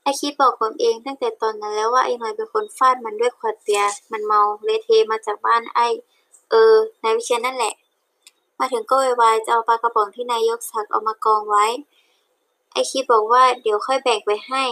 [0.04, 5.80] ไอคิดบอกผมเองตั้งแต่ตอนนั้นแล้วว่าไอ้หน่อยเป็นคนฟาดมันด้วยขวดเบียร์มันเมาเละเทมาจากบ้านไอ
[6.52, 7.74] เออนายวิเชียรนั่นแหละ
[8.60, 11.66] มาถึงก็วายจะเอาปลากระป๋องที่นายยกศักเอามากองไว้
[12.74, 14.64] ไอคิดบอกว่าเดี๋ยวค่อยแบ่งไปให้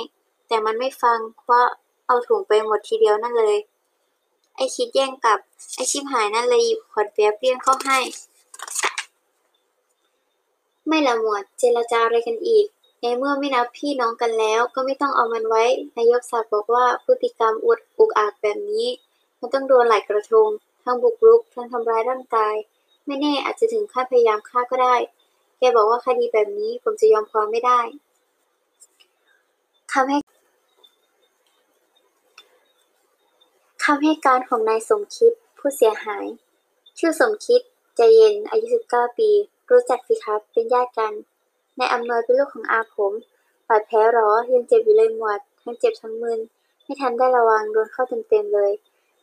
[0.48, 1.18] แต่มันไม่ฟัง
[1.50, 1.62] ว่า
[2.08, 3.58] เอาถุงไปหมดทีเดียวนั่นเลย
[4.56, 5.40] ไอคิดแย่งกลับ
[5.76, 8.00] ไอชิบหายนั่นเลยหยิบขวดเบียร์เปรี้ยงเข้าให้
[10.88, 12.66] ไม่ละหมวดเจรจาอะไรกันอีก
[13.02, 15.64] ในเมื่อไม่นับพี่น้องกันแล้ว ก็ไม่ต้องเอามันไว้
[15.98, 18.88] นายกศักดิ์บอกว่าพฤติกรรมอุดอุกอาจแบบนี้
[19.40, 20.50] มันต้องโดนหลายกระทง
[20.84, 22.56] ทั้งบุกรุก ทั้งทำร้ายร่างกาย
[23.06, 24.96] ไม่แน่อาจจะถึงขั้นพยายามฆ่าก็ได้
[25.60, 27.80] แกบอกว่าคดีแบบนี้ผมจะยอมความไม่ได้
[29.94, 30.18] คำให้
[33.84, 36.26] คำให้การของนายสมคิดผู้เสียหาย
[36.98, 37.62] ชื่อสมคิด
[37.96, 39.30] ใจเย็นอายุ 19 ปี
[39.72, 41.14] รู้จักสิครับ เป็นญาติกัน
[41.80, 43.14] นายอำนวยเป็นลูกของอาผม
[43.68, 46.40] บาดแผลหรอ ยังเจ็บอยู่เลยหมวด ทั้งเจ็บทั้งมึน
[46.84, 48.72] ไม่ทันได้ระวังโดนเข้าเต็มๆเลย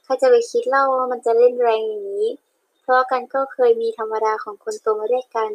[0.02, 2.28] ใครจะไปคิดเล่าว่ามันจะเล่นแรงอย่างนี้
[2.80, 5.50] เพราะกันก็เคยมีธรรมดาของคนโตมาด้วยกัน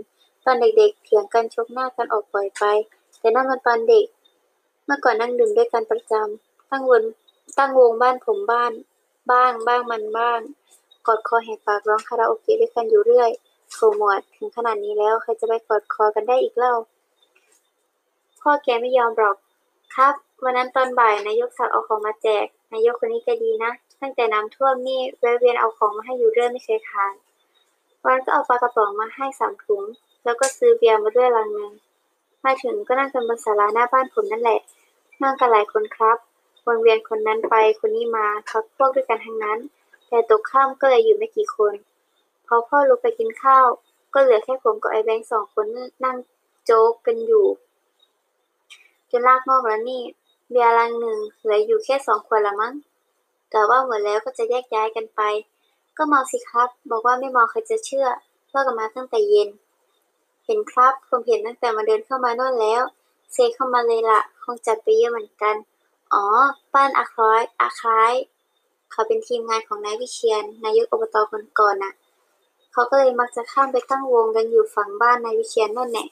[0.45, 2.63] ตอนเด็กๆ เถียงกันชกหน้ากันออกบ่อยไป
[3.19, 4.05] แต่นั่นมันตอนเด็ก
[4.85, 7.03] เมื่อก่อนนั่งดื่มด้วยกันประจำ ตั้งวน
[7.57, 8.71] ตั้งวงบ้านผมบ้าน
[9.31, 10.39] บ้างบ้างมันบ้าง
[11.07, 13.29] กอดคอแหกปากร้องคาราโอเกะด้วยกันอยู่เรื่อย
[13.71, 16.73] โถหมดถึงขนาดนี้แล้วใครจะไปกอดคอกันได้อีกเล่า
[18.41, 19.37] พ่อแกไม่ยอมหรอก
[19.95, 27.13] ครับ วันนั้นตอนบ่ายนายกศักดิ์เอาของมาแจก นายกคนนี้แกดีนะ ตั้งแต่น้ำท่วมนี่แวะเวียนเอาของมาให้อยู่เรื่อยไม่เคยขาด
[28.05, 29.83] วันก็เอาปลากระป๋องมาให้สามถุง
[30.23, 31.71] แล้วก็ซื้อเบียร์มาด้วยลังหนึ่ง
[32.45, 34.59] มาถึงก็นั่งกันบนศาลาหน้าบ้านผมนั่นแหละ
[35.23, 36.17] นั่งกันหลายคนครับ
[36.65, 39.59] วนเวียนคนนั้นไปคนนี้มาพักพวกด้วยกันทั้งนั้น
[40.09, 41.73] แต่ตกค่ำก็เลยอยู่ไม่กี่คน
[42.47, 43.67] พอพ่อลุกไปกินข้าว
[44.13, 45.65] ก็เหลือแค่ผมกับไอ้แบงค์สองคน
[46.03, 46.17] นั่ง
[46.65, 47.45] โจ๊กกันอยู่
[49.11, 50.01] จนลากงอกแล้วนี่
[50.49, 52.73] เบียร์ลังหนึ่งเหลืออยู่แค่สองขวดละมั้ง
[53.53, 55.21] กะว่าหมดแล้วก็จะแยกย้ายกันไป
[55.97, 58.07] ก็เมาสิครับ บอกว่าไม่เมาใครจะเชื่อ
[58.49, 59.49] เลิกกันมาตั้งแต่เย็น
[60.45, 62.81] เห็นครับผมเห็นตั้งแต่มาเดินเข้ามาโน่นแล้ว
[63.33, 65.55] เซเข้ามาเลยละคงจัดไปเยอะเหมือนกัน
[66.13, 66.25] อ๋อ
[66.73, 68.13] บ้านอาคล้อยอาคล้าย
[68.91, 71.93] เขาเป็นทีมงานของนายวิเชียรนายกอบตคนก่อนน่ะ
[72.77, 76.07] เขาก็เลยมักจะข้ามไปตั้งวงกันอยู่ฝั่งบ้านนายวิเชียรนั่นแหละ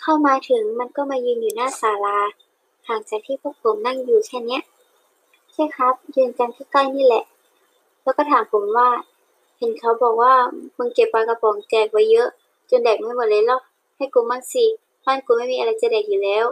[0.00, 2.18] เข้ามาถึงมันก็มายืนอยู่หน้าศาลา
[2.88, 4.62] ห่างจากที่พวกผมนั่งอยู่แค่เนี้ย
[5.52, 7.24] ใช่ครับ ยืนกันใกล้ๆนี่แหละ
[8.02, 8.88] แล้วก็ถามผมว่า
[9.58, 10.32] เห็นเขาบอกว่า
[10.78, 12.28] มึงเก็บปลากระป๋องแจกไว้เยอะ
[12.70, 13.62] จนแดกไม่หมดเลยหรอก
[13.96, 14.64] ให้กูมั่งสิ
[15.04, 16.44] บ้านกูไม่มีอะไรจะแดกอยู่แล้ว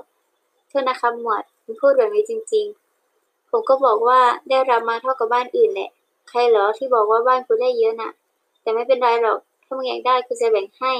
[0.69, 2.67] โทษนะครับหมวดผมพูดแบบนี้จริง
[3.09, 5.91] ๆ ผมก็บอกว่าได้รับมาเท่ากับบ้านอื่นแหละ
[6.29, 8.13] ใครเหรอที่บอกว่าบ้านกูได้เยอะน่ะ
[8.63, 10.93] แต่ไม่เป็นไรหรอก ถ้ามึงอยากได้กูจะแบ่งให้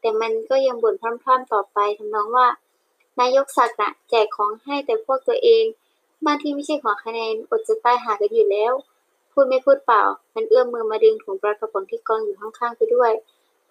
[0.00, 2.46] แต่มันก็ยังบ่นพร่ำๆต่อไปทำนองว่า
[3.20, 5.64] นายกศักดิ์น่ะแจกของให้แต่พวกตัวเอง
[6.24, 8.72] บ้านที่ไม่ใช่ของคะแนนอดจะตายหากันอยู่แล้ว
[9.32, 10.02] พูดไม่พูดเปล่า
[10.34, 13.12] มันเอื้อมมือมาดึงถุงปลากระป๋องที่กองอยู่ข้างๆไปด้วย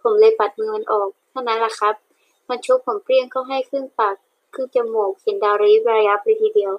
[0.02, 1.95] ผมเลยปัดมือมันออกเท่านั้นแหละครับ
[2.49, 4.15] มันชกผมเปรี้ยงเข้าให้ครึ่งปาก
[4.54, 6.73] ครึ่งจมูกเห็นดาวระยิบระยับเลยทีเดียว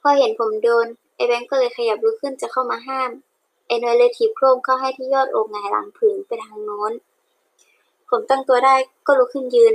[0.00, 3.10] พอเห็นผมโดนไอ้แบงก์ก็เลยขยับลุกขึ้นจะเข้ามาห้าม
[3.66, 6.92] ไอ้น้อยเลยถีบโครมเข้าให้ที่ยอดอกงายหลังผึ่งไปทางโน้น
[8.08, 8.74] ผมตั้งตัวได้
[9.06, 9.74] ก็ลุกขึ้นยืน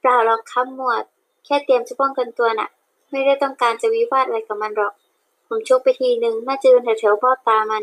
[0.00, 1.04] เปล่าหรอกครับหมวด
[1.44, 2.68] แค่เตรียมจะป้องกันตัวน่ะ
[3.10, 4.92] ไม่ได้ต้องการจะวิวาทอะไรกับมันหรอก
[5.46, 7.82] ผมชกไปทีหนึ่งน่าจะโดนแถวๆเบ้าตามัน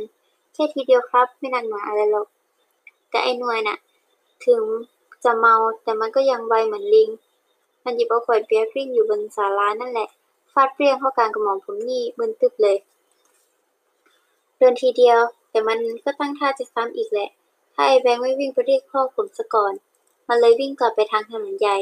[0.53, 2.27] แค่ทีเดียวครับไม่หนักหนาอะไรหรอก
[3.09, 3.77] แต่ไอ้หน่วยน่ะ
[4.45, 4.63] ถึง
[5.23, 7.09] จะเมาแต่มันก็ยังไวเหมือนลิง
[7.83, 10.07] มันหยิบเอาขวดเบียร์กลิ้งอยู่บนศาลานั่นแหละ
[10.53, 12.77] ฟาดเปรี้ยงเข้ากลางกระหม่อมผมนี่มึนตึบเลย
[14.63, 15.19] ดินทีเดียว
[15.51, 17.29] แต่มันก็ตั้งท่าจะซ้ำอีกแหละ
[17.73, 19.73] ถ้าไอ้แบงค์ไม่วิ่งไปเรียกพ่อผมซะก่อน
[20.27, 21.77] มันเลยวิ่งกลับไปทางถนนใหญ่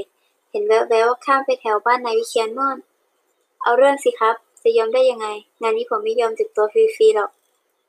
[0.49, 2.77] เห็นแววๆว่าข้ามไปแถวบ้านนายวิเชียรนอน
[3.63, 5.27] เอาเรื่องสิครับ จะยอมได้ยังไง
[5.61, 7.31] งานนี้ผมไม่ยอมเจ็บตัวฟรีๆหรอก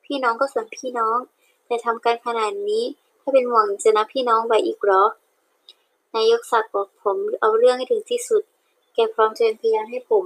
[0.04, 1.18] พี่น้องก็ส่วนพี่น้อง
[1.66, 2.84] แต่ทำกันขนาดนี้
[3.20, 5.04] ถ้าเป็นห่วงจะนับพี่น้องไว้อีกหรอ
[6.14, 8.42] นายกศักดิ์บอกผมเอาเรื่องให้ถึงที่สุด
[8.94, 10.24] แกพร้อมจะเป็นพยานให้ผม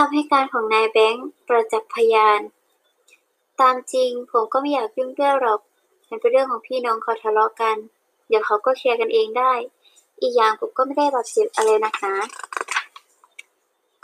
[0.00, 2.40] คำให้การของนายแบงค์ประจักษ์พยาน
[3.60, 5.60] ตามจริงผมก็ไม่อยากยุ่งด้วยหรอก
[6.08, 7.76] มันเป็นเรื่องของพี่น้องเขาทะเลาะกัน
[8.28, 9.52] เดี๋ยวเขาก็เคลียร์กันเองได้
[10.20, 12.14] อีกอย่างผมก็ไม่ได้บาดเจ็บอะไรนักหนา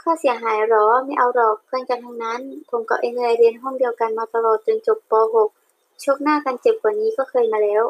[0.01, 5.13] ข้อเสียหายหรอไม่เอาหรอกเพื่อนกันทั้งนั้น ผมกับเองเลยเรียนห้องเดียวกันมาตลอดจนจบป
[5.55, 7.83] .6 ชกหน้ากันเจ็บกว่านี้ก็เคยมาแล้ว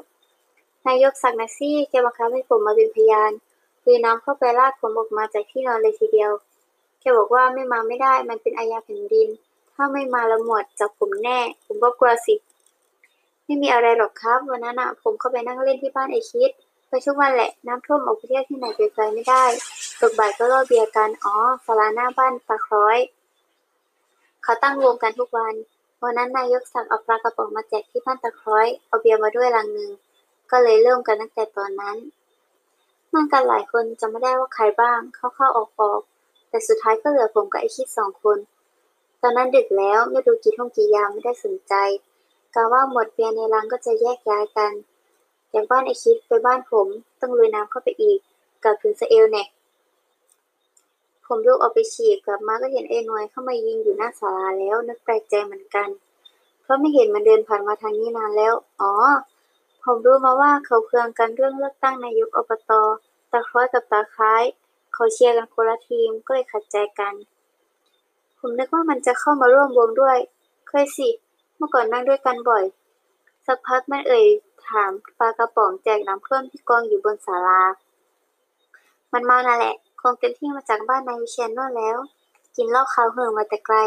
[0.87, 3.31] นายกศักดิ์นะซี่แกบังคับให้ผมมาเป็นพยาน
[3.83, 6.33] คือน้ำเข้าไปลากผมออกมาจากที่นอนเลยทีเดียว
[7.03, 9.27] แกบอกว่าไม่มาไม่ได้มันเป็นอาญาแผ่นดิน
[9.75, 12.35] ถ้าไม่มาละหมวดจับผมแน่ ผมก็กลัวสิ
[13.45, 16.51] ไม่มีอะไรหรอกครับ วันนั้นอะผมเข้าไปนั่งเล่นที่บ้านไอคิด
[16.89, 19.43] ไปทุกวันแหละน้ำท่วมออกไปเที่ยวที่ไหนไกลๆไม่ได้
[19.99, 21.35] ตกบ่ายก็ล่อเบียร์กันอ๋อ
[21.65, 22.97] ศาลาหน้าบ้านปลาคร้อย
[24.43, 25.53] เขาตั้งวงกันทุกวัน
[26.03, 29.91] วันนั้นนายกสั่งเอาปลากระป๋องมาแจกที่บ้านตะคร้อย เอาเบียร์มาด้วยลังหนึ่ง
[30.51, 31.97] ก็เลยเริ่มกันตั้งแต่ตอนนั้น
[33.13, 35.59] นั่งกันหลายคนจำไม่ได้ว่าใครบ้าง เข้าๆอ
[35.91, 36.12] อกๆ
[36.53, 38.37] แต่สุดท้ายก็เหลือผมกับไอคิดสองคน
[39.21, 41.73] ตอนนั้นดึกแล้วไม่ดูกี่ท่องกี่ยามไม่ได้สนใจ
[42.55, 44.73] กะว่าหมดเบียร์ในลังก็จะแยกย้ายกัน
[45.53, 46.87] จากบ้านไอคิดไปบ้านผม
[47.21, 48.19] ต้องลุยน้ำเข้าไปอีก
[48.63, 49.43] กลับถึงสเอลแน่
[51.25, 55.89] ผมลุกออกไปฉี่กลับมาก็เห็นไอ้หนวยเข้ามายิงอยู่หน้าศาลาแล้วนึกแปลกใจเหมือนกัน
[56.61, 58.93] เพราะไม่เห็นมันเดินผ่านมาทางนี้นานแล้ว อ๋อ
[59.83, 62.71] ผมรู้มาว่าเขาเคืองกันเรื่องเลือกตั้งนายกอบต
[63.31, 64.43] ตาคล้อยกับตาคล้าย
[64.93, 67.13] เขาเชียร์กันคนละทีมก็เลยขัดใจกัน
[68.39, 70.17] ผมนึกว่ามันจะเข้ามาร่วมวงด้วย
[70.67, 71.09] เคยสิ
[71.57, 72.63] เมื่อก่อนนั่งด้วยกันบ่อย
[73.45, 74.25] สักพักมันเอ่ย
[74.69, 77.61] ถามปลากระป๋องแจกน้ำเพิ่มที่กองอยู่บนศาลา
[79.13, 81.97] มันเมานั่นแหละ คงเต็มที่มาจากบ้านนายวิเชียนโน่นแล้ว
[82.55, 83.77] กินเหล้าขาวเหิงมาแต่ไกล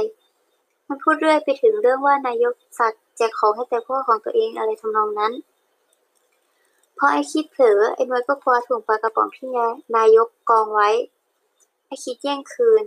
[0.89, 5.33] มันพูดเรื่อยไปถึงเรื่องว่านายกสักดิ์แจกของให้แต่พวกของตัวเองอะไรทำนองนั้น
[6.97, 9.49] พอไอคิดเผลอไอ้น้อยก็คว้าถุงปลากระป๋องที่
[9.97, 10.89] นายกกองไว้
[11.87, 12.83] ไอคิดแย่งคืน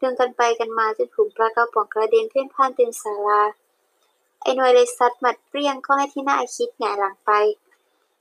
[0.00, 3.42] ดึงกันไปกันมาจนถุงปลากระป๋องกระเด็นเพ่นพ่านเต็มศาลา
[4.42, 7.30] ไอ้น้อยเลยซัดหมัดเปรี้ยงเข้าให้ที่หน้าไอคิดหงายหลังไป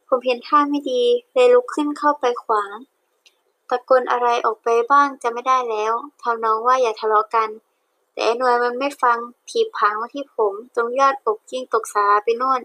[0.07, 2.75] ผมเห็นท่าไม่ดีเลยลุกขึ้นเข้าไปขวาง
[3.69, 7.49] ตะโกนอะไรออกไปบ้างจะไม่ได้แล้วทำน้องว่าอย่าทะเลาะกัน
[8.11, 9.17] แต่ไอ้หน่วยมันไม่ฟัง
[9.49, 12.61] ถีบผางมาที่ผม ตรงยอดอกกิ้งตกศาลาไปโน่น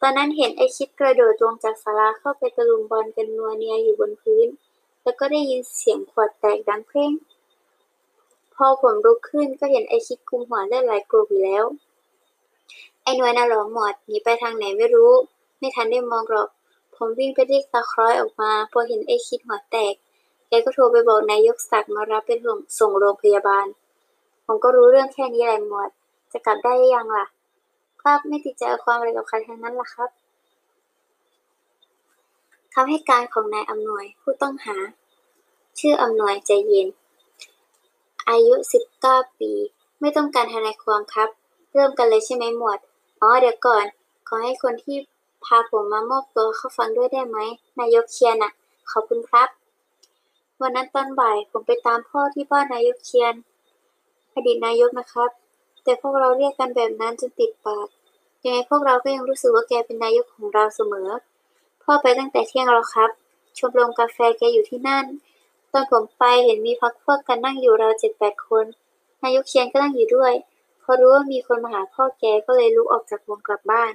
[0.00, 4.46] ตอนนั้นเห็นไอคิดกระโดดลงจากศาลาเข้าไปตะลุมบอลกันนัวเนียอยู่บนพื้น
[5.02, 7.12] แล้วก็ได้ยินเสียงขวดแตกดังเพลง
[8.54, 11.64] พอผมลุกขึ้นก็เห็นไอคิดกุมหัวได้หลายกลุ่มอยู่แล้ว
[13.02, 15.12] ไอหน่วยน่ะหลอหมอดหนีไปทางไหนไม่รู้
[15.58, 16.48] ไม่ทันได้มองหรอก
[16.94, 19.94] ผมวิ่งไปเรียกตาคล้อยออกมา พอเห็นไอคิดหัวแตก
[20.48, 22.30] แกก็โทรไปบอกนายกศักดิ์มารับไป
[22.78, 23.66] ส่งโรงพยาบาล
[24.46, 25.90] ผมก็รู้เรื่องแค่นี้แหละหมด
[26.32, 27.26] จะกลับได้ยังล่ะ
[28.06, 30.10] ครับไม่ติดใจเอาความอะไรกับใครทั้งนั้นล่ะครับ
[32.74, 34.76] คำให้การของนายอำนวยผู้ต้องหา
[35.78, 36.88] ชื่ออำนวยใจเย็น
[38.28, 38.54] อายุ
[38.96, 39.52] 19 ปี
[40.00, 41.28] ไม่ต้องการทนายความครับ
[41.74, 42.78] เริ่มกันเลยใช่ไหมหมวด
[43.20, 43.84] อ๋อเดี๋ยวก่อน
[44.28, 44.96] ขอให้คนที่
[45.44, 47.38] พาผมมามอบตัวเข้าฟังด้วยได้ไหม
[47.80, 48.52] นายกเชียนอะ
[48.90, 49.48] ขอบคุณครับ
[50.60, 53.34] วันนั้นตอนบ่ายผมไปตามพ่อที่บ้านนายกเชียน
[54.34, 55.30] อดีตนายกนะครับ
[55.88, 57.88] แต่พวกเราเรียกกันแบบนั้นจนติดปาก
[58.46, 61.08] ยังไงพวกเราก็ยังรู้สึกว่าแกเป็นนายกของเราเสมอ
[61.82, 63.10] พ่อไปตั้งแต่เที่ยงแล้วครับ
[63.58, 65.04] ชมรมกาแฟแกอยู่ที่นั่น
[65.72, 68.64] ตอนผมไปเห็นมีพักพวกกันนั่งอยู่ราวเจ็ดแปดคน
[69.22, 70.32] นายกเชียนก็นั่งอยู่ด้วย
[70.82, 73.92] พอรู้ว่ามีคนมาหาพ่อแกก็เลยลุกออกจากวงกลับบ้าน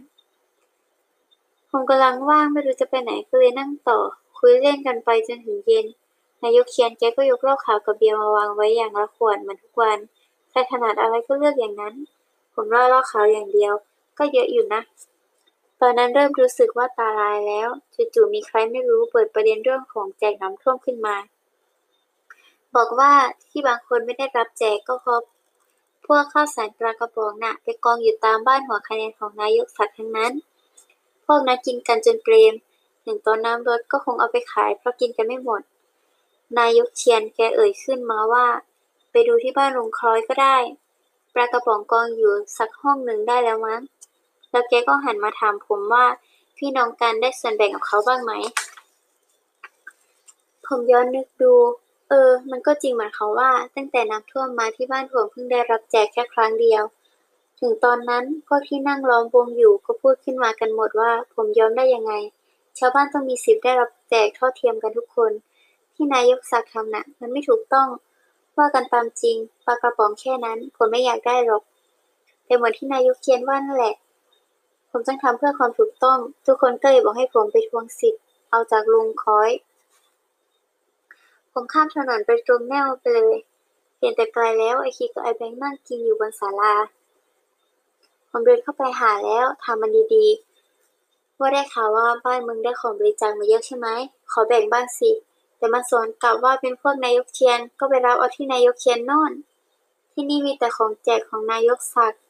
[1.69, 3.99] ผมกำลังว่างไม่รู้จะไปไหนก็เลยนั่งต่อ
[4.37, 5.85] คุยเล่นกันไปจนถึงเย็น
[6.43, 9.97] นายกเชียนแกก็ยกเหล้าขาวกับเบียร์มาวางไว้อย่างละขวดเหมือนทุกวัน
[10.49, 11.95] ใครถนัดอะไรก็เลือกอย่างนั้น
[12.53, 13.73] ผมเล่าเหล้าขาวอย่างเดียว
[14.17, 14.82] ก็เยอะอยู่นะ
[15.82, 17.69] ตอนนั้นเริ่มรู้สึกว่าตาลายแล้ว
[18.13, 21.15] จู่ๆมีใครไม่รู้เปิดประเด็นเรื่องของแจกน้ำท่วมขึ้นมา
[22.76, 23.12] บอกว่า
[23.50, 25.21] ที่บางคนไม่ได้รับแจกก็เพราะ
[26.06, 30.34] พวกข้าวสารปลากระป๋องน่ะไปกองอยู่ตามบ้านหัวคะแนนของนายกศักดิ์ทั้งนั้น
[31.26, 32.54] พวกนั้นกินกันจนเปรม
[33.06, 35.62] ถึงตอนน้ำลดก็คงเอาไปขายเพราะกินกันไม่หมด
[36.60, 38.45] นายกเชียนแกเอ่ยขึ้นมาว่า
[39.12, 40.58] ไปดูที่บ้านลุงคล้อยก็ได้
[41.34, 43.82] ปลากระป๋องกองอยู่สักห้องหนึ่งได้แล้วมั้ง
[44.52, 46.06] แล้วแกก็หันมาถามผมว่า
[46.58, 48.34] พี่น้องกันได้ส่วนแบ่งกับเขาบ้างไหม
[50.67, 51.54] ผมย้อนนึกดู
[52.10, 56.84] เออ มันก็จริงเหมือนเขาว่า ตั้งแต่น้ำท่วมมาที่บ้านผมเพิ่งได้รับแจกแค่ครั้งเดียว
[57.60, 62.13] ถึงตอนนั้นพวกที่นั่งล้อมวงอยู่ก็พูดขึ้นมากันหมดว่า ผมยอมได้ยังไง
[62.80, 65.32] ชาวบ้านต้องมีสิทธิ์ได้รับแจกเท่าเทียมกันทุกคน
[65.94, 67.88] ที่นายกศักดิ์ทำน่ะ มันไม่ถูกต้อง
[68.62, 71.63] ว่ากันตามจริงปลากระป๋องแค่นั้นผมไม่อยากได้หรอก
[72.45, 73.95] แต่เหมือนที่นายกเขียนว่านั่นแหละ
[74.91, 79.50] ผมต้องทำเพื่อความถูกต้อง ทุกคนก็เลยบอกให้ผมไปทวงสิทธิ์เอาจากลุงคอย
[81.54, 83.38] ผมข้ามถนนไปตรงแนวไปเลย
[84.00, 86.74] เห็นแต่ไกลแล้วไอคิดกับไอแบงค์นั่งกินอยู่บนศาลา
[88.30, 93.88] ผมเดินเข้าไปหาแล้วถามมันดีๆ ว่าได้ข่าวว่าบ้านมึงได้ของบริจาคมาเยอะใช่ไหม
[94.32, 95.12] ขอแบ่งบ้างสิ
[95.62, 99.32] แต่มันสวนกลับว่าเป็นพวกนายกเชียนก็ไปรับเอาที่นายกเชียนโน่น
[100.12, 102.21] ที่นี่มีแต่ของแจกของนายกศักดิ์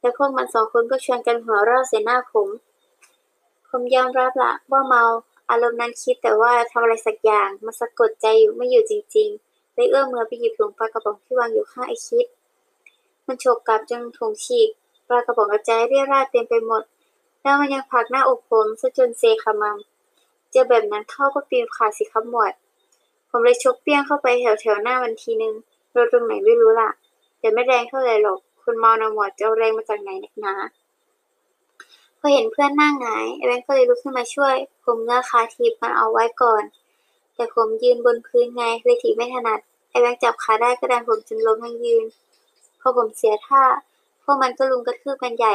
[0.00, 2.48] และพวกมันสองคนก็ชวนกันหัวเราะใส่หน้าผม
[3.68, 5.02] ผมยอมรับละว่าเมา
[5.50, 12.26] อารมณ์นั้นคิดแต่ว่าทำอะไรสักอย่างมันสะกดใจอยู่ไม่อยู่จริงๆเลยเอื้อมมือไปหยิบถุงปลากระป๋องที่วางอยู่ข้างไอคิด
[13.26, 14.68] มันโฉกกลับจนถุงฉีก
[15.08, 16.82] ปลากระป๋องกระจายเรี่ยราดเต็มไปหมด
[17.42, 22.52] แล้วมันยังผลักหน้าอกผมซะจนเซขมำเจอแบบนั้นเข้าก็ปีนขาสิครับหมวด
[23.30, 25.54] ผมเลยชกเปี้ยงเข้าไปแถวแถวๆหน้ามันทีนึง
[25.92, 26.90] โดนตรงไหนไม่รู้ล่ะ
[27.40, 30.54] แต่ไม่แรงเท่าไหร่หรอกคนเมานหมวดจะเอาแรงมาจากไหนนักหนา
[32.18, 36.62] พอเห็นเพื่อนหน้าหงายไอ้แบงค์ก็เลยลุกขึ้นมาช่วย ผมเงื้อขาทีบมันเอาไว้ก่อน
[37.34, 39.60] แต่ผมยืนบนพื้นไงเลยถีบไม่ถนัด
[39.90, 42.04] ไอแบงค์จับขาได้ก็ดันผมจนล้มทั้งยืน
[42.80, 43.64] พอผมเสียท่า
[44.22, 45.54] พวกมันก็ลุมกระทืบกันใหญ่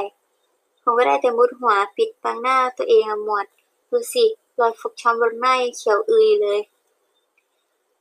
[0.84, 3.46] ผมก็ได้แต่มุดหัวปิดบังหน้าตัวเองอะหมด
[3.90, 4.26] ดูสิ
[4.60, 6.60] รอยฟกช้ำบนหน้ายังเขียวอือเลย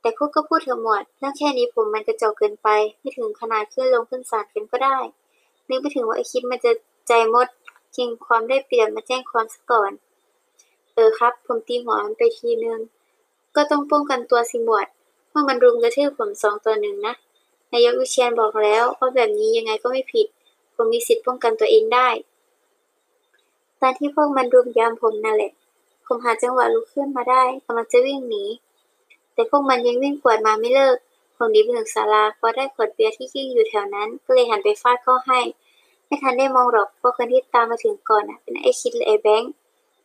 [0.03, 2.67] แต่พูดก็พูดเถอะหมวดเรื่องแค่นี้ผมมันกระจอกเกินไป
[2.99, 4.97] ไม่ถึงขนาดขึ้นลงขึ้นศาลกันก็ได้
[5.67, 6.71] นึกไม่ถึงว่าไอคิดมันจะ
[7.07, 7.47] ใจมด
[7.95, 9.91] จริงความได้เปรียบมาแจ้งความซะก่อน
[10.93, 12.79] เออครับ ผมตีหัวมันไปทีนึง
[13.55, 14.87] ก็ต้องป้องกันตัวสิหมวด
[15.29, 17.13] เมื่อมันรุมกระทืบผมสองต่อหนึ่งนะ
[17.71, 20.27] นายกวิเชียนบอกแล้วว่าแบบนี้ยังไงก็ไม่ผิด
[20.75, 22.09] ผมมีสิทธิ์ป้องกันตัวเองได้
[23.81, 25.51] ตอนที่พวกมันรุมยามผมนั่นแหละ
[26.05, 28.43] ผมหาจังหวะลุกขึ้นมาได้กำลังจะวิ่งหนี
[29.33, 30.97] แต่พวกมันยังวิ่งกวดมาไม่เลิก
[31.35, 35.39] ผมหนีไปถึงศาลาพอได้ขวดเบียร์ที่กิ้งอยู่แถวนั้น ก็เลยหันไปฟาดเข้าให้
[36.05, 39.51] ไม่ทันได้มองหรอกว่าคนที่ตามมาถึงก่อนนะเป็นไอ้คิดหรือไอ้แบงก์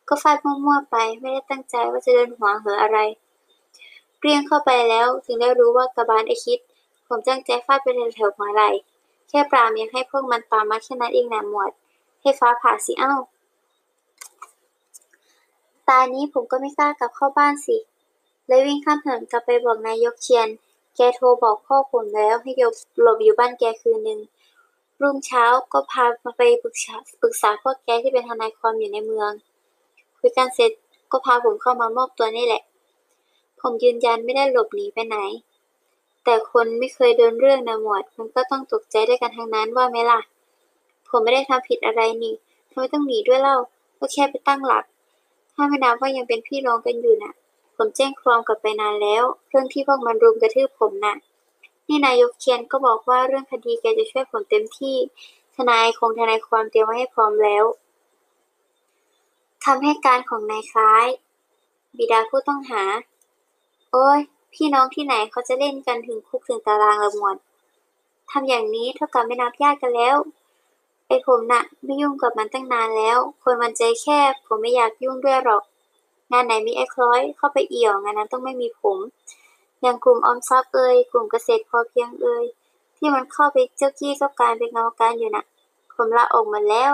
[0.09, 2.99] ก็ฟาดมั่วๆไป ไม่ได้ตั้งใจว่าจะเดินหัวเหออะไร
[4.21, 6.59] เรียงเข้าไปแล้วถึงได้รู้ว่ากระบาลไอ้คิด
[7.09, 7.87] ผมจ้งใจฟาดไป
[8.17, 8.63] แถวหัวไหล
[9.29, 11.71] แค่ปรามยังให้พวกมันตามมาแค่นั้นเองนะหมวด
[12.21, 13.15] ให้ฟ้าผ่าสิเอ้า
[15.89, 17.77] ตานี้ผมก็ไม่กล้ากลับเข้าบ้านสิ
[18.49, 20.49] เลยวิ่งข้ามถนนกลับไปบอกนายกเชียน
[20.97, 24.21] แกโทรบอกพ่อผมแล้วให้ยกหลบอยู่บ้านแกคืนนึง
[25.01, 29.31] รุ่งเช้าก็พามาไปปรึกษาปรึกษาพวกแกที่เป็นทนายความอยู่ในเมือง
[30.19, 30.71] คุยกันเสร็จ
[31.11, 32.63] ก็พาผมเข้ามามอบตัวนี่แหละ
[33.61, 35.19] ผมยืนยันไม่ได้หลบหนีไปไหน
[36.25, 40.21] แต่คนไม่เคยโดนเรื่องนะหมวด มันก็ต้องตกใจด้วยกันทั้งนั้นว่าไหมล่ะ
[41.09, 42.35] ผมไม่ได้ทำผิดอะไรนี่
[42.71, 43.57] ทำไมต้องหนีด้วยเล่า
[43.99, 44.85] ก็แค่ไปตั้งหลัก
[45.55, 47.35] ถ้าไม่นับว่ายังเป็นพี่น้องกันอยู่น่ะ
[47.81, 51.17] ผมแจ้งความกลับไปนานแล้ว เรื่องที่พวกมันรุมกระทืบผมน่ะ
[51.89, 54.97] นี่นายกเคียนก็บอกว่าเรื่องคดีแกจะช่วยผมเต็มที่
[55.55, 57.65] ทนายคงทนายความเตรียมไว้ให้พร้อมแล้ว
[59.65, 61.07] คำให้การของนายคล้าย
[61.97, 62.83] บิดาผู้ต้องหา
[63.93, 64.21] โอ้ย
[64.55, 67.37] พี่น้องที่ไหนเขาจะเล่นกันถึงคุกถึงตารางละมวด
[68.31, 70.17] ทำอย่างนี้เท่ากับไม่นับญาติกันแล้ว
[71.07, 75.63] ไอ้ผมน่ะไม่ยุ่งกับมันตั้งนานแล้ว คนมันใจแคบผมไม่อยากยุ่งด้วยหรอก
[76.33, 78.99] งานไหนมีไอ้คล้อยเข้าไปเอี่ยวงานนั้นต้องไม่มีผม
[79.83, 82.45] อย่างกลุ่มออมทรัพย์เอ่ยกลุ่มเกษตรพอเพียงเอ่ย
[82.97, 85.47] ที่มันเข้าไปเจ้ากี้กับการเป็นกรรมการอยู่น่ะ
[85.95, 86.93] ผมลาออกมาแล้ว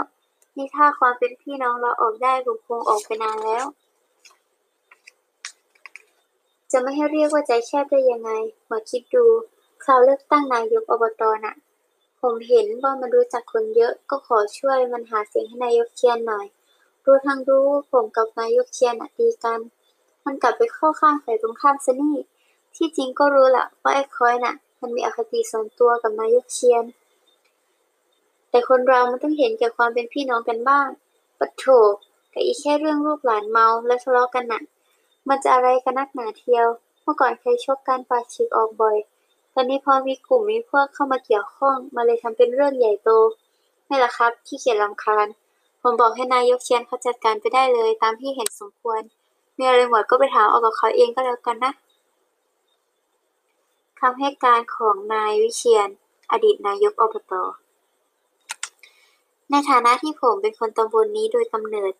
[0.56, 3.64] นี่ถ้าความเป็นพี่น้องเราออกได้ผมคงออกไปนานแล้ว
[6.72, 8.30] จะไม่ให้เรียกว่าใจแคบได้ยังไง
[8.70, 9.24] มาคิดดู
[9.84, 11.56] คราวเลือกตั้งนายกอบตน่ะ
[12.20, 16.46] ผมเห็นว่ามันรู้จักคนเยอะก็ขอช่วยมันหาเสียงให้นายกเชียนหน่อย
[17.04, 19.60] รู้ทั้งรู้ผมกับนายกเชียนน่ะดีกัน
[20.24, 22.16] มันกลับไปเข้าข้างฝ่ายตรงข้ามซะนี่
[22.76, 26.84] ที่จริงก็รู้แหละว่าไอ้คอยน่ะ มันมีอคติส่วนตัวกับนายกเชียน
[28.50, 30.88] แต่คนเรามันต้องเห็นแก่ความเป็นพี่น้องกันบ้าง
[31.38, 31.64] ปะโถ
[32.32, 34.62] กับอีแค่เรื่องลูกหลานเมาและทะเลาะกันน่ะ
[35.28, 36.66] มันจะอะไรกันนักหนาเที่ยว
[37.02, 38.96] เมื่อก่อนเคยชกกันปาฉีกออกบ่อย
[39.54, 43.10] ตอนนี้พอมีกลุ่มมีพวกเข้ามาเกี่ยวข้องมาเลยทำเป็นเรื่องใหญ่โต
[43.88, 45.26] นี่แหละครับที่เกียจรำคาญ
[45.86, 49.00] ผมบอกให้นายกเชียนเขาจัดการไปได้เลยตามที่เห็นสมควร
[49.56, 51.72] มีอะไรหมดก็ไปถามเอากับเขาเองก็แล้วกันนะ
[54.00, 55.88] คำให้การของนายวิเชียน
[56.30, 57.32] อดีตนายกอบต
[59.50, 61.92] ในฐานะที่ผมเป็นคนตำบลนนี้โดยกำเนิด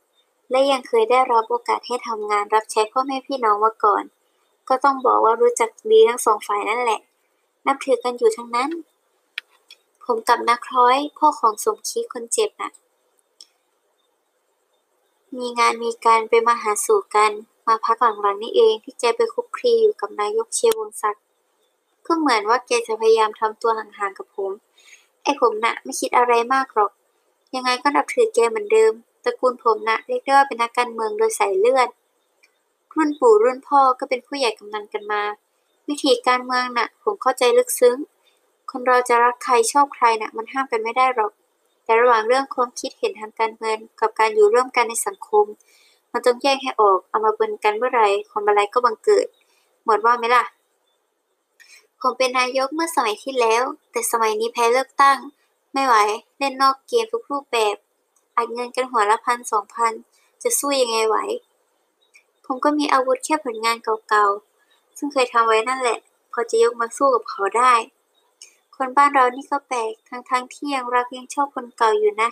[0.50, 4.04] และยังเคยได้รับโอกาสให้ทำงานรับใช้พ่อแม่พี่น้องมาก่อน
[4.68, 7.00] ก็ต้องบอกว่ารู้จักดีทั้งสองฝ่ายนั่นแหละ
[7.66, 8.70] นับถือกันอยู่ทั้งนั้น
[10.04, 12.72] ผมกับนักคล้อยพ่อของสมคิดคนเจ็บน่ะ
[15.36, 17.32] มีงานมีการไปมาหาสู่กัน
[17.66, 21.24] มาพักหลังๆนี่เองที่แกไปคุกคลีอยู่กับนายกเชยวงศักดิ์
[22.06, 24.52] ก็เหมือนว่าแกจะพยายามทำตัวห่างๆกับผม
[25.22, 26.90] ไอ้ผมน่ะไม่คิดอะไรมากหรอก
[27.54, 28.92] ยังไงก็นับถือแกเหมือนเดิม
[29.24, 31.88] ตระกูลผมน่ะเรียกได้ว่าเป็นนักการเมืองโดยสายเลือด
[32.94, 35.22] รุ่นปู่รุ่นพ่อก็เป็นผู้ใหญ่กำนันกันมา
[35.88, 37.96] วิธีการเมืองน่ะ ผมเข้าใจลึกซึ้ง
[38.70, 41.32] คนเราจะรักใครชอบใครน่ะมันห้ามกันไม่ได้หรอก
[41.84, 45.44] แต่ระหว่างเรื่องความคิดเห็นทางการเมืองกับการอยู่ร่วมกันในสังคม
[46.12, 49.26] มันต้องแยกให้ออก เอามาเบินกันเมื่อไรความอะไรก็บังเกิด
[49.84, 50.44] หมดว่าไหมล่ะ
[52.00, 53.62] ผมเป็นนายกเมื่อสมัยที่แล้ว
[53.92, 55.18] แต่สมัยนี้แพ้เลือกตั้ง
[55.72, 55.94] ไม่ไหว
[56.38, 57.76] เล่นนอกเกมทุกรูปแบบ
[58.36, 59.92] อัดเงินกันหัวละพันสองพัน
[60.42, 61.16] จะสู้ยังไงไหว
[62.46, 63.76] ผมก็มีอาวุธแค่ผลงาน
[64.08, 65.98] เก่าๆ ซึ่งเคยทำไว้นั่นแหละ
[66.32, 67.72] พอจะยกมาสู้กับเขาได้
[68.76, 72.30] คนบ้านเรานี่ก็แปลกทั้งๆที่ยังรักยังชอบคนเก่าอยู่นะ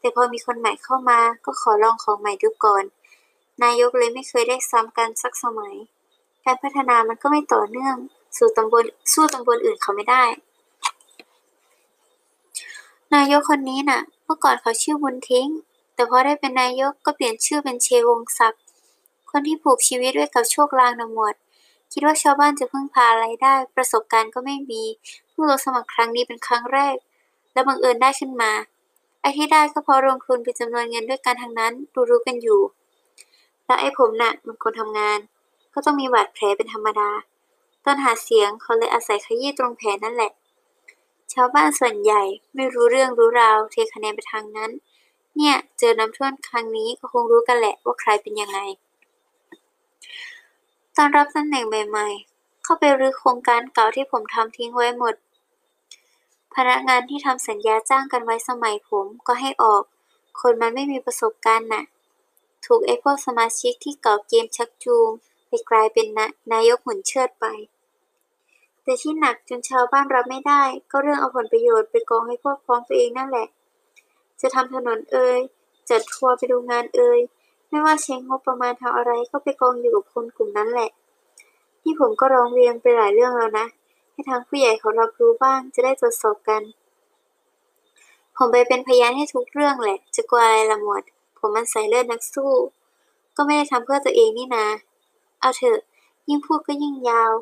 [0.00, 2.84] แต่พอมีคนใหม่เข้ามาก็ขอลองของใหม่ดูก่อน
[3.62, 5.74] นายกเลยไม่เคยได้ซ้ำกันสักสมัย
[6.44, 7.96] การพัฒนามันก็ไม่ต่อเนื่อง
[8.36, 10.24] สู่ตำบลสู้ตำบลอื่นเขาไม่ได้
[13.14, 15.48] นายกคนนี้น่ะ เมื่อก่อนเขาชื่อบุญทิ้ง
[15.94, 18.62] แต่พอได้เป็นนายกก็เปลี่ยนชื่อเป็นเชวงศักดิ์
[19.30, 21.34] คนที่ผูกชีวิตไว้กับโชคลางนหมด
[21.92, 24.82] คิดว่าชาวบ้านจะพึ่งพาอะไรได้ ประสบการณ์ก็ไม่มี
[25.40, 26.96] เพิ่งลงสมัครครั้งนี้เป็นครั้งแรก
[27.52, 28.52] แล้วบังเอิญได้ขึ้นมา
[29.20, 31.72] ไอ้ที่ได้ก็เพราะลงทุนเป็นจำนวนเงินด้วยกันทั้งนั้น
[32.10, 32.60] รู้ๆกันอยู่
[33.66, 35.18] และไอ้ผมน่ะมันคนทำงาน
[35.74, 37.10] ก็ต้องมีบาดแผลเป็นธรรมดา
[37.84, 40.32] ตอนหาเสียงเขาเลยอาศัยขยี้ตรงแผลนั่นแหละ
[41.32, 42.22] ชาวบ้านส่วนใหญ่
[42.54, 44.70] ไม่รู้เรื่องรู้ราวเทคะแนนไปทางนั้น
[45.36, 48.58] เนี่ยเจอน้ำท่วมครั้งนี้ก็คงรู้กันแหละว่าใครเป็นยังไง
[50.96, 55.14] ตอนรับตำแหน่งใหม่ ๆ เข้าไปรื้อโครงการเก่าที่ผมทำทิ้งไว้หมด
[56.54, 59.82] พนักงานที่ทำสัญญาจ้างกันไว้สมัยผมก็ให้ออก
[60.40, 61.84] คนมันไม่มีประสบการณ์น่ะ
[62.66, 65.08] ถูกไอ้พวกสมาชิกที่เก่าเกมชักจูง
[65.48, 67.46] ไปกลายเป็นนะนายกหุ่นเชิดไป
[68.82, 73.46] แต่ที่หนักจนชาวบ้านรับไม่ได้ ก็เรื่องเอาผลประโยชน์ไปกองให้พวกพ้องตัวเองนั่นแหละ
[74.40, 75.38] จะทำถนนเอ่ย
[75.90, 77.20] จัดทัวร์ไปดูงานเอ่ย
[77.68, 80.90] ไม่ว่าใช้งบประมาณทำอะไรก็ไปกองอยู่กับคนกลุ่มนั้นแหละ
[81.82, 83.66] ที่ผมก็ร้องเรียนไปหลายเรื่องแล้วนะ
[84.20, 86.62] ให้ทางผู้ใหญ่เขารับรู้บ้างจะได้ตรวจสอบกัน
[88.36, 91.02] ผมไปเป็นพยานให้ทุกเรื่องแหละ จะกลัวอะไรละหมวด
[91.38, 92.52] ผมมันใส่เลือดนักสู้
[93.36, 94.66] ก็ไม่ได้ทำเพื่อตัวเองนี่นา
[95.40, 95.78] เอาเถอะ
[96.28, 97.32] ยิ่งพูดก็ยิ่งยาว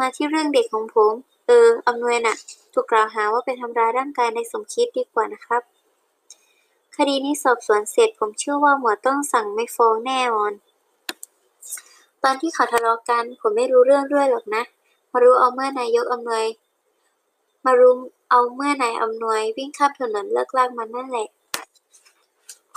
[0.00, 1.12] มาที่เรื่องเด็กของผม
[1.46, 2.36] เอออำนวยน่ะ
[2.72, 5.62] ถูกกล่าวหาว่าไปทำร้ายร่างกายในสมคิดดีกว่านะครับ
[6.96, 10.52] คดีนี้สอบสวนเสร็จ ผมเชื่อว่าหมวดต้องสั่งไม่ฟ้องแน่นอน
[12.22, 14.62] ตอนที่เขาทะเลาะกัน ผมไม่รู้เรื่องด้วยหรอกนะ
[15.12, 16.44] มารู้เอาเมื่อนายกอำนวย
[17.64, 17.94] มารู้
[18.30, 21.28] เอาเมื่อนายอำนวย วิ่งข้ามถนนเลิกลากมันนั่นแหละ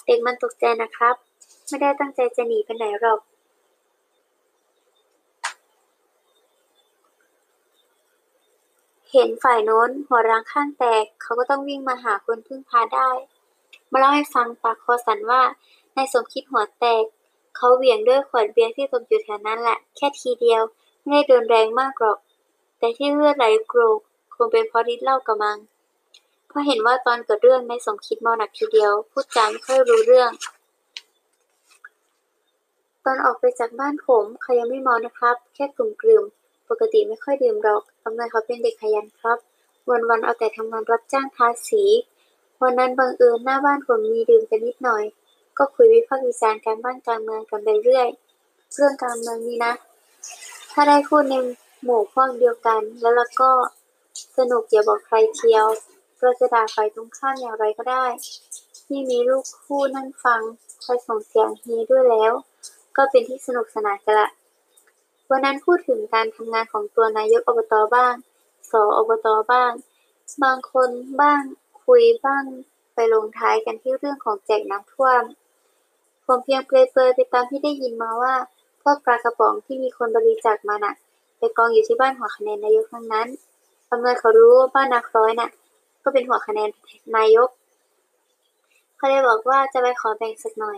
[0.05, 1.15] เด็กมันตกใจนะครับ
[1.67, 3.19] ไม่ได้ตั้งใจจะหนีไปไหนหรอก
[9.11, 13.09] เห็นฝ่ายโน้นหัวร้างข้างแตก เขาก็ต้องวิ่งมาหาคนพึ่งพาได้
[13.91, 15.41] มาเล่าให้ฟังปากคอสันว่า
[15.95, 17.03] นายสมคิดหัวแตก
[17.55, 20.61] เขาเหวี่ยงด้วยขวดเบียร์ที่ตกอยู่แถวนั้นแหละ แค่ทีเดียว
[21.01, 22.17] ไม่ได้โดนแรงมากหรอก
[22.85, 23.99] แต่ที่เลือดไหลโกรก
[24.35, 25.57] คงเป็นเพราะฤทธิ์เหล้ากระมัง
[26.47, 30.31] เพราะเห็นว่าตอนเกิดเรื่องนายสมคิดเมาหนักทีเดียว พูดจาไม่ค่อยรู้เรื่อง
[33.03, 39.37] ตอนออกไปจากบ้านผมเขายังไม่เมานะครับ แค่กลุ่มๆปกติไม่ค่อยดื่มหรอกอำนวยเขาเป็นเด็กขยันครับ
[39.89, 41.83] วันๆเอาแต่ทำงานรับจ้างทาสี
[42.61, 45.03] วันนั้นบังเอิญหน้าบ้านผมมีดื่มกันนิดหน่อย
[45.57, 48.07] ก็คุยวิพากษ์วิจารณ์การบ้านการเมืองกันไปเรื่อย
[48.75, 49.73] เรื่องการเมืองนี้นะ
[50.71, 51.35] ถ้าได้พูดใน
[51.83, 53.51] หมู่พวกเดียวกัน แล้วเราก็
[54.37, 55.65] สนุกอย่าบอกใครเทียว
[56.21, 58.05] เราจะด่าฝ่ายตรงข้ามอย่างไรก็ได้
[58.85, 60.41] ที่มีลูกคู่นั่งฟัง
[60.83, 62.33] คอยส่งเสียงเฮด้วยแล้ว
[62.97, 64.29] ก็เป็นที่สนุกสนานกันละ
[65.29, 68.13] วันนั้นพูดถึงการทำงานของตัวนายกอบตบ้าง
[68.71, 69.71] สออบตบ้าง
[70.43, 70.89] บางคน
[71.21, 71.41] บ้าง
[71.85, 72.43] คุยบ้าง
[72.93, 75.23] ไปลงท้ายกันที่เรื่องของแจกน้ำท่วม
[76.25, 78.35] ผมเพียงเปรยๆไปตามที่ได้ยินมาว่า
[78.81, 80.95] พวกปลากระป๋องที่มีคนบริจาคมาน่ะ
[81.37, 83.27] ไปกองอยู่ที่บ้านหัวคะแนนนายกทั้งนั้น
[83.91, 85.49] อำนวยเขารู้ว่าบ้านนาคร้อยน่ะ
[86.03, 86.69] ก็เป็นหัวคะแนน
[87.15, 87.49] นายก
[88.97, 90.77] เขาเลยบอกว่าจะไปขอแบ่งสักหน่อย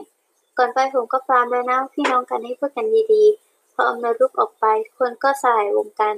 [0.58, 4.66] ก่อนไปผมก็ปรามแล้วนะพี่น้องกันให้พูดกันดีๆ พออำนวยลุกออกไป
[4.98, 6.16] คนก็สลายวงกัน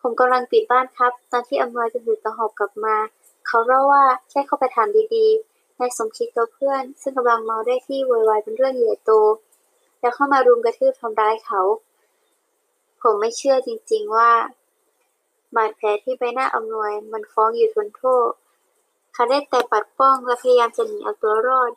[0.00, 2.96] ผมกำลังปิดบ้านครับ ตอนที่อำนวยจะถือตะหอบกลับมา
[3.46, 9.12] เขาเล่าว่าแค่เข้าไปถามดีๆ นายสมคิดกับเพื่อน ซึ่งกำลังเมาได้ที่โวยวายเป็นเรื่องใหญ่โต
[10.00, 11.60] แล้วเข้ามารุมกระทืบทำร้ายเขา
[13.02, 14.30] ผมไม่เชื่อจริง ๆ ว่า
[15.56, 18.30] บาดแผลที่ใบหน้าอำนวย มันฟ้องอยู่ทนโทษ
[19.12, 21.72] เขาได้แต่ปัดป้องและพยายามจะหนีเอาตัวรอด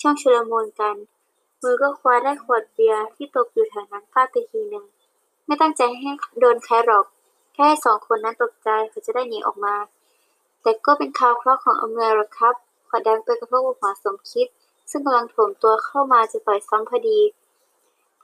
[0.00, 0.96] ช่วงชุลมุนกัน
[1.62, 4.84] มือก็คว้าได้ขวดเบียร์ที่ตกอยู่แถวนั้นฟาดไปทีหนึ่ง
[5.46, 6.10] ไม่ตั้งใจให้
[6.40, 7.06] โดนใครหรอก
[7.54, 9.74] แค่สองคนนั้นตกใจเขาจะได้หนีออกมา
[10.62, 12.54] แต่ก็เป็นข่าวเคราะห์ของอำนวยหรอกครับ
[12.88, 14.46] ขวดแดงไปกระทบกับหัวสมคิด
[14.90, 17.18] ซึ่งกำลังโถมตัวเข้ามาจะต่อยซ้ำพอดี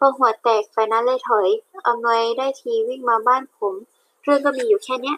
[0.00, 1.48] พอหัวแตกไฟนั้นเลยถอย
[1.86, 3.74] อำนวยได้ทีวิ่งมาบ้านผม
[4.22, 5.16] เรื่องก็มีอยู่แค่เนี้ย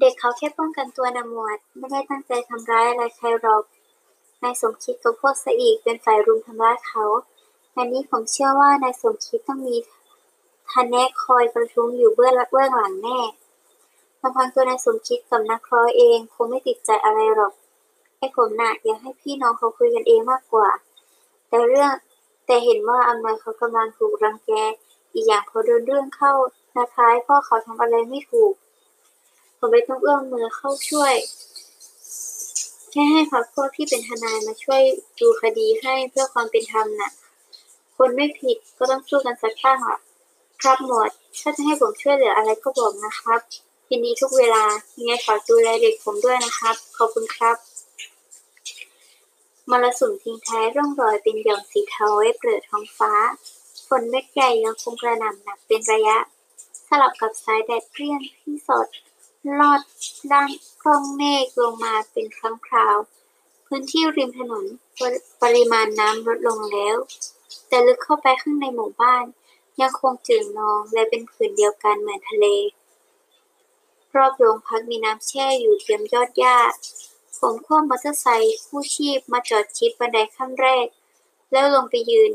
[0.00, 3.62] เด็กเขาแค่ป้องกันตัวนะหมวด ไม่ได้ตั้งใจทำร้ายอะไรใครหรอก
[4.42, 7.04] นายสมคิดกับพวกซะอีกเป็นฝ่ายรุมทำร้ายเขา
[7.76, 9.76] อันนี้ผมเชื่อว่านายสมคิดต้องมี
[10.70, 13.20] ทันแนคอยประทุ้งอยู่เบื้องเบื้องหลังแน่
[14.20, 17.52] ลำพังตัวนายสมคิดกับนักคร้อยเองคงไม่ติดใจอะไรหรอก
[18.18, 20.68] ไอ้ผมน่ะอยากให้พี่น้องเขาคุยกันเองมากกว่า
[21.48, 21.92] แต่เรื่อง
[22.46, 24.50] แต่เห็นว่าอำนวยเขากำลังถูกรังแก
[25.12, 26.32] อีกอย่างพอโดนเรื่องเข้า
[26.74, 28.52] นาท้ายพ่อเขาทำอะไรไม่ถูก
[29.58, 31.14] ผมเลยต้องเอื้อมมือเข้าช่วย
[32.90, 34.82] แค่ให้พรรคพวกที่เป็นทนายมาช่วย
[35.20, 37.12] ดูคดีให้เพื่อความเป็นธรรมน่ะ
[37.96, 39.98] คนไม่ผิดก็ต้องสู้กันสักข้างล่ะ
[40.62, 43.40] ครับหมวดถ้าจะให้ผมช่วยเหลืออะไรก็บอกนะครับ
[43.90, 44.64] ยินดีทุกเวลา
[44.96, 47.56] ยังไงฝากดูแลเด็กผมด้วยนะครับ ขอบคุณครับ
[49.70, 53.12] มรสุมทิ้งท้ายร่องรอยเป็นหย่อมสีเทาไว้เปลือท้องฟ้า
[53.88, 56.18] ฝนเม็ดใหญ่ยังคงกระหน่ำหนักเป็นระยะ
[56.88, 58.86] สลับกับสายแดดเปรี้ยงที่สด
[59.58, 59.80] ลอด
[60.32, 60.50] ด้าน
[60.82, 62.96] กล้องเมฆลงมาเป็นครั้งคราว
[63.66, 64.64] พื้นที่ริมถนน
[64.98, 66.96] ปริปริมาณน้ำลดลงแล้ว
[67.68, 69.24] แต่ลึกเข้าไปข้างในหมู่บ้าน
[69.80, 72.46] ยังคงจืดนองและเป็นผืนเดียวกันเหมือนทะเล
[74.16, 76.58] รอบโรงพักมีน้ำแช่อยู่เตรียมยอดหญ้า
[77.48, 80.86] ผมคว้ามอเตอร์ไซค์คู่ชีพมาจอดชิดบันไดขั้นแรก
[81.52, 82.32] แล้วลงไปยืน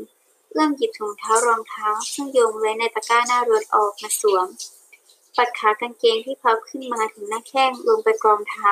[0.50, 4.46] เอื้อมหยิบถุงเท้ารองเท้า ซึ่งโยงไว้ในตะกร้าหน้ารถออกมาสวม
[5.36, 8.70] ปัดขากางเกงที่พับขึ้นมาถึงหน้าแข้งลงไปกรองเท้า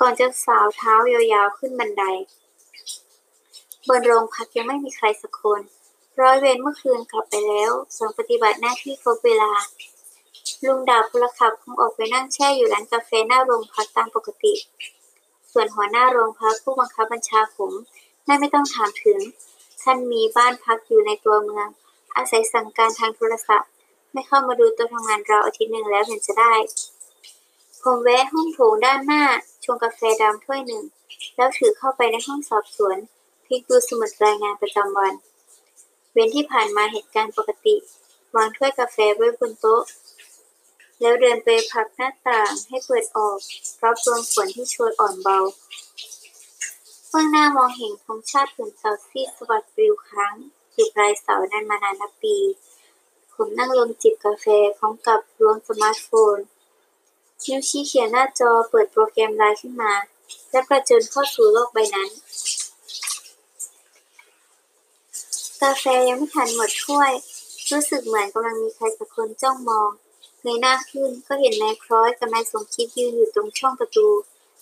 [0.00, 2.04] ก่อนจะสาวเท้ายาวๆขึ้นบันได
[3.88, 5.60] บนโรงพักยังไม่มีใครสักคน
[6.20, 9.52] ร้อยเวรเมื่อคืนกลับไปแล้วส่งปฏิบัติหน้าที่ครบเวลา
[10.64, 14.54] ลุงดาบพลขับคงออกไปนั่งแช่อยู่ร้านกาแฟหน้าโรงพักตามปกติ
[15.52, 17.72] ส่วนหัวหน้าโรงพักผู้บังคับบัญชาผม
[18.28, 19.18] นั่นไม่ต้องถามถึง
[19.82, 21.68] ท่านมีบ้านพักอยู่ในตัวเมือง
[22.16, 23.70] อาศัยสั่งการทางโทรศัพท์
[24.12, 26.54] ไม่เข้ามาดูตัวทำงานเราอาทิตย์หนึ่งแล้วเห็นจะได้
[27.82, 29.24] ผมแวะห้องโถงด้านหน้า
[29.64, 30.84] ชงกาแฟดำถ้วยหนึ่ง
[31.36, 32.96] แล้วถือเข้าไปในห้องสอบสวน
[33.44, 35.14] พลิกดูสมุดรายงานประจำวัน
[36.12, 37.76] เวรที่ผ่านมาเหตุการณ์ปกติ
[38.36, 39.82] วางถ้วยกาแฟไว้บนโต๊ะ
[41.00, 43.38] แล้วเดินไปผลักหน้าต่างให้เปิดออก
[43.82, 45.38] รับลมฝนที่โชยอ่อนเบา
[47.08, 50.34] เบื้องหน้ามองเห็นธงชาติผืนเศร้าซีดสะบัดปลิวค้าง
[50.74, 52.36] อยู่ปลายเสานั้นมานานนับปี
[53.34, 54.46] ผมนั่งลงจิบกาแฟ
[54.78, 56.38] พร้อมกับล้วงสมาร์ทโฟน
[57.44, 59.92] นิ้วชี้เขี่ยหน้าจอเปิดโปรแกรมไลน์ขึ้นมา
[60.50, 62.10] และประจนเข้าสู่โลกใบนั้น
[65.62, 67.12] กาแฟยังไม่ทันหมดถ้วย
[67.72, 69.90] รู้สึกเหมือนกำลังมีใครสักคนจ้องมอง
[70.54, 74.06] ยหน้าขึ้นก็เห็นนายคล้อยกับนายสมคิดยืนอยู่ตรงช่องประตู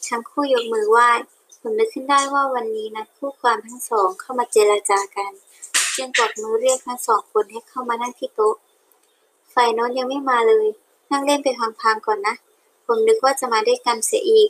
[0.08, 1.08] ทั้งคู่ยกมือไหว้
[1.60, 5.32] ผมนึกขึ้นได้ว่าวันนี้นัดคู่ความทั้งสองเข้ามาเจรจากัน
[5.96, 8.56] จึงกวักมือเรียกทั้งสองคนให้เข้ามานั่งที่โต๊ะ
[9.54, 10.66] ฝ่ายโน้นยังไม่มาเลย
[11.10, 11.48] นั่งเล่นไป
[11.80, 12.34] พังๆก่อนนะ
[12.86, 14.48] ผมนึกว่าจะมาด้วยกันเสียอีก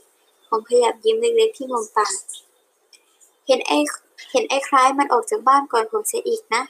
[0.48, 2.14] ผมขยับยิ้มเล็กๆที่มุมปาก
[3.46, 3.78] เห็นไอ้
[4.30, 6.62] เห็นไอ้คล้ายมันออกจากบ้านก่อนผมเสียอีกนะ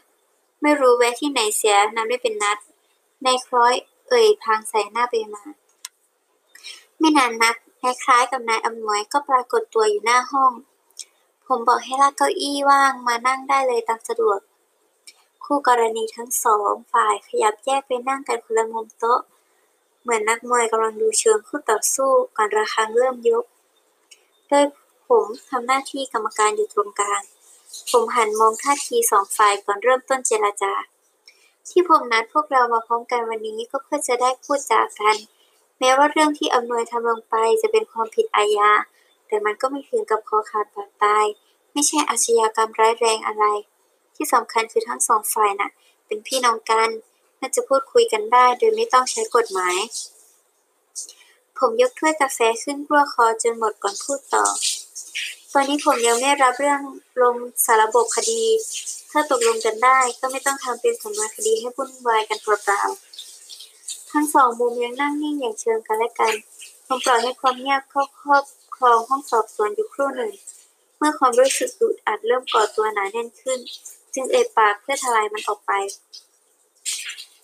[0.63, 2.59] ไม่รู้แวะที่ไหนเสียนับได้เป็นนัด
[3.25, 3.75] นายคล้อย
[4.09, 5.45] เอ่ยพลางใส่หน้าไปมา
[6.99, 10.53] ไม่นานนักนายคล้ายกับนายอำนวยก็ปรากฏตัวอยู่หน้าห้อง
[11.47, 14.39] ผมบอกให้ลากเก้าอี้ว่างมานั่งได้เลยตามสะดวก
[15.45, 19.21] คู่กรณีทั้งสองฝ่ายขยับแยกไปนั่งกันคนละมุมโต๊ะ
[20.03, 23.45] เหมือนนักมวยกำลังดูเชิงคู่ต่อสู้ก่อนระฆังเริ่มยก
[24.49, 24.65] โดย
[25.09, 27.23] ผมทำหน้าที่กรรมการอยู่ตรงกลาง
[27.91, 30.73] ผมหันมองท่าทีสองฝ่ายก่อนเริ่มต้นเจรจา
[31.71, 35.17] ที่ผมนัดพวกเรามาพร้อมกันวันนี้ก็เพื่อจะได้พูดจากัน
[35.79, 38.71] แม้ว่าเรื่องที่อำนวยทำลงไปจะเป็นความผิดอาญา
[39.29, 41.25] แต่มันก็ไม่ถึงกับคอขาดบาดตาย
[41.73, 43.45] ไม่ใช่อาชญากรรมร้ายแรงอะไร
[44.17, 45.71] ที่สำคัญคือทั้งสองฝ่ายน่ะ
[46.07, 46.89] เป็นพี่น้องกัน
[47.41, 49.77] น่าจะพูดคุยกันได้โดยไม่ต้องใช้กฎหมาย
[51.59, 54.45] ผมยกถ้วยกาแฟขึ้นรั่วคอจนหมดก่อนพูดต่อ
[55.53, 56.81] ตอนนี้ผมยังไม่รับเรื่อง
[57.23, 58.43] ลงสารบบคดี
[59.19, 66.35] ถ้าตกลงกันได้ก็ไม่ต้องทำเป็นสำนวนคดีให้วุ่นวายกันเปล่าๆทั้งสองมุมยังนั่งนิ่งอย่างเชิงกันและกัน
[66.87, 68.45] ผมปล่อยให้ความเงียบเข้าครอบ
[68.77, 70.33] ครองห้องสอบสวนอยู่ครู่หนึ่ง
[70.99, 73.59] เมื่อความรู้สึกอึดอัดเริ่มก่อตัวหนาแน่นขึ้น
[74.15, 75.73] จึงเอ่ยปากเพื่อทลายมันออกไป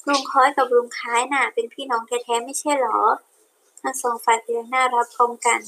[0.09, 3.01] ลุงค้อยกับลุงค้ายน่ะ เป็นพี่น้องแท้ๆไม่ใช่หรอ
[3.83, 5.61] ทั้งสองฝ่ายพยักหน้ารับพร้อมกัน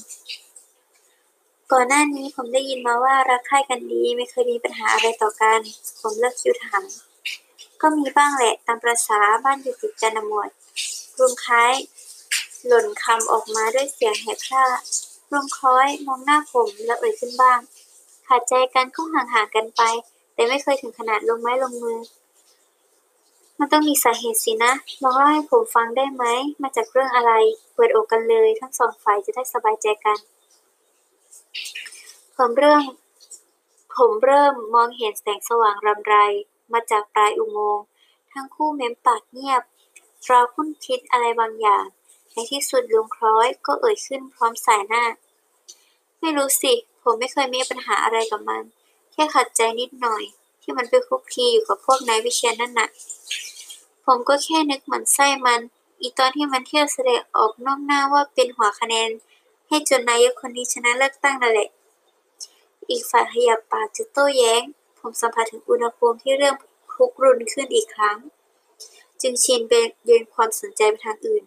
[1.73, 5.59] ก่อนหน้านี้ผมได้ยินมาว่ารักใคร่กันดีไม่เคยมีปัญหาอะไรต่อกัน
[6.01, 6.83] ผมเลิกคิวถาม
[7.81, 10.49] ก็มีบ้างแหละตามประษาบ้านอยู่ติดกันนะหมวด
[11.19, 11.73] ลุงคล้าย
[12.65, 14.65] หล่นคำออกมาด้วยเสียงแหบพร่า
[15.31, 17.59] ลุงคล้อยมองหน้าผมแล้วเอ่ยขึ้นบ้าง
[18.27, 19.81] ขาดใจกันก็ห่างๆกันไป
[20.33, 21.99] แต่ไม่เคยถึงขนาดลงไม้ลงมือ
[23.59, 26.23] มันต้องมีสาเหตุสินะลองเล่าให้ผมฟังได้ไหม
[26.61, 27.31] มาจากเรื่องอะไร
[27.75, 30.17] เปิดอกกันเลย ทั้งสองฝ่ายจะได้สบายใจกัน
[32.39, 32.83] ผมเริ่ม
[33.95, 36.15] ผมเริ่มมองเห็นแสงสว่างรำไร
[36.73, 37.85] มาจากปลายอุโมงค์
[38.33, 39.63] ทั้งคู่เม้มปากเงียบ
[40.29, 41.85] ราคุ้นคิดอะไรบางอย่าง
[42.33, 45.03] ในที่สุดลุงคล้อยก็เอ่ยขึ้นพร้อมสายหน้า
[46.19, 46.73] ไม่รู้สิ
[47.03, 48.63] ผมไม่เคยมีปัญหาอะไรกับมัน
[49.11, 50.23] แค่ขัดใจนิดหน่อย
[50.61, 52.89] ที่มันไปคุกคีอยู่กับพวกนายวิเชียนนั่นน่ะ
[54.05, 55.61] ผมก็แค่นึกหมันไส้มัน
[56.01, 59.09] อีตอนที่มันเที่ยวแสดงออกนอกหน้าว่าเป็นหัวคะแนน
[59.67, 61.69] ให้จนนายกคนนี้ชนะเลือกตั้งนั่นแหละ
[62.89, 64.61] อีกฝ่ายขยับปากจะโต้แย้ง
[64.99, 66.55] ผมสัมผัสถึงอุณหภูมิที่เริ่ม
[66.93, 68.17] คุกรุนขึ้นอีกครั้ง
[69.21, 69.73] จึงชินไป
[70.05, 71.43] เยืนความสนใจไปทางอื่น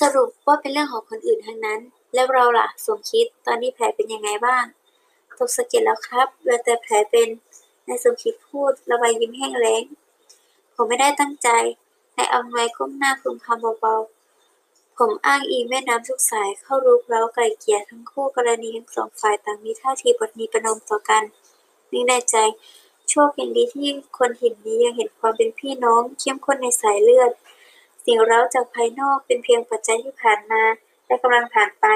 [0.00, 1.80] สรุปว่าเป็นเรื่องของคนอื่นทั้งนั้น
[2.14, 4.64] แล้วเราล่ะสมคิดตอนนี้แผลเป็นยังไงบ้าง
[5.38, 7.28] ตกสะเก็ดแล้วครับเหลือแต่แผลเป็น
[7.86, 9.82] นายสมคิดพูดระบายยิ้มแห้งแล้ง
[10.74, 11.48] ผมไม่ได้ตั้งใจ
[12.16, 14.15] นายอำนวยก้มหน้าพึมพำเบาๆ
[15.00, 21.22] ผมอ้างอิงแม่น้ำทุกสายเข้ารุกเร้าไกลเกลี่ยทั้งคู่กรณีทั้งสองฝ่ายต่างมีท่าทีปณีประนมต่อกัน
[21.92, 22.36] นึกในใจ
[23.08, 23.88] โชคยังดีที่
[24.18, 27.30] คนหินนี้ยังเห็นความเป็นพี่น้องเข้มข้นในสายเลือด
[28.04, 30.62] สิ่งเร้าจากภายนอกเป็นเพียงปัจจัยที่ผ่านมา
[31.06, 31.86] และกำลังผ่านไป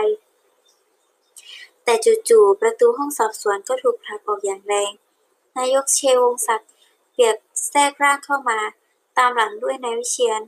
[1.85, 1.95] แต่
[2.29, 4.93] จู่ๆประตูห้องสอบสวนก็ถูกผลักออกอย่างแรง
[5.59, 6.71] นายกเชวงศักดิ์
[7.13, 7.37] เปียก
[7.71, 8.59] แทรกร่างเข้ามา
[9.19, 10.41] ตามหลังด้วยนายวิเชียน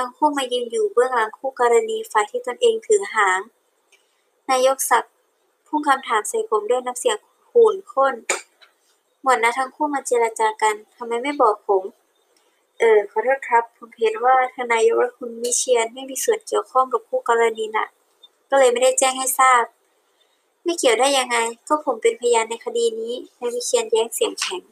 [0.00, 3.40] ทั้งคู่มายืนอยู่เบื้องหลังคู่กรณีฝ่ายที่ตนเองถือหาง
[4.50, 5.14] นายกศักดิ์
[5.66, 7.18] พุ่งคำถามใส่ผมด้วยน้ำเสียง
[7.50, 8.14] ขุ่นข้น
[9.22, 11.82] หมวดนะทั้งคู่มาเจรจากันทำไมไม่บอกผม
[12.78, 17.88] เออขอโทษครับ ผมเห็นว่าทานนายกและคุณวิเชียนไม่มีส่วนเกี่ยวข้องกับคู่กรณีน่ะ
[18.50, 19.64] ก็เลยไม่ได้แจ้งให้ทราบ
[20.64, 21.36] ไม่เกี่ยวได้ยังไง
[21.68, 24.62] ก็ผมเป็นพยานในคดีนี้นายวิเชียนแย้งเสียงแข็ง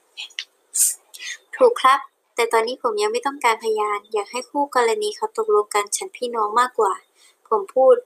[1.56, 2.00] ถูกครับ
[2.36, 6.92] แต่ตอนนี้ผมยังไม่ต้องการพยาน อยากให้คู่กรณีเขาตกลงกันฉันพี่น้องมากกว่า
[7.48, 7.96] ผมพูด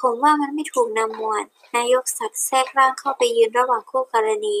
[0.00, 1.44] ผมว่ามันไม่ถูกนำมวล
[1.76, 4.56] นายกศักดิ์แทรกร่างเข้าไปยืนระหว่างคู่กรณี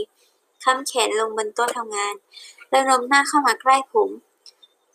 [0.62, 2.14] ค้ำแขนลงบนโต๊ะทำงาน
[2.70, 4.08] แล้วโน้มหน้าเข้ามาใกล้ผม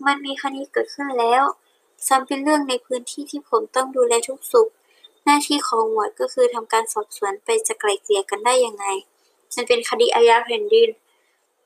[0.06, 1.44] มันมีคดีเกิดขึ้นแล้ว
[2.08, 4.70] ซ้ำเป็นเรื่องในพื้นที่ที่ผมต้องดูแลทุกสุข
[5.24, 8.86] หน้าที่ของหมวดก็คือทำการสอบสวนไปจะไกล่เกลี่ยกันได้ยังไง
[9.56, 10.90] มันเป็นคดีอาญาแผ่นดิน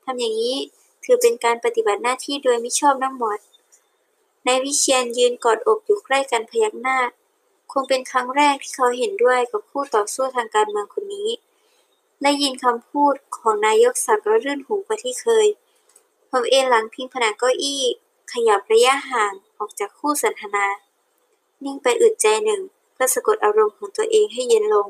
[0.04, 0.56] ทำอย่างนี้
[1.04, 3.38] ถือเป็นการปฏิบัติหน้าที่โดยมิชอบน้ำหมด
[4.46, 6.98] นายวิเชียนยืนกอดอกอยู่ใกล้กันพยักหน้า
[7.72, 11.28] คงเป็นครั้งแรกที่เขาเห็นด้วยกับคู่ต่อสู้ทางการเมืองคนนี้
[12.22, 15.46] ได้ยินคำพูดของนายกศักดิ์แล้วรื่นหูกว่าที่เคย
[16.30, 17.82] ผมเอนหลังพิงผนังเก้าอี้
[18.32, 20.66] ขยับระยะห่างออกจากคู่สนทนา
[21.64, 22.60] นิ่งไปอึดใจหนึ่ง
[22.92, 24.86] เพื่อสะกดอารมณ์ของตัวเองให้เย็นลง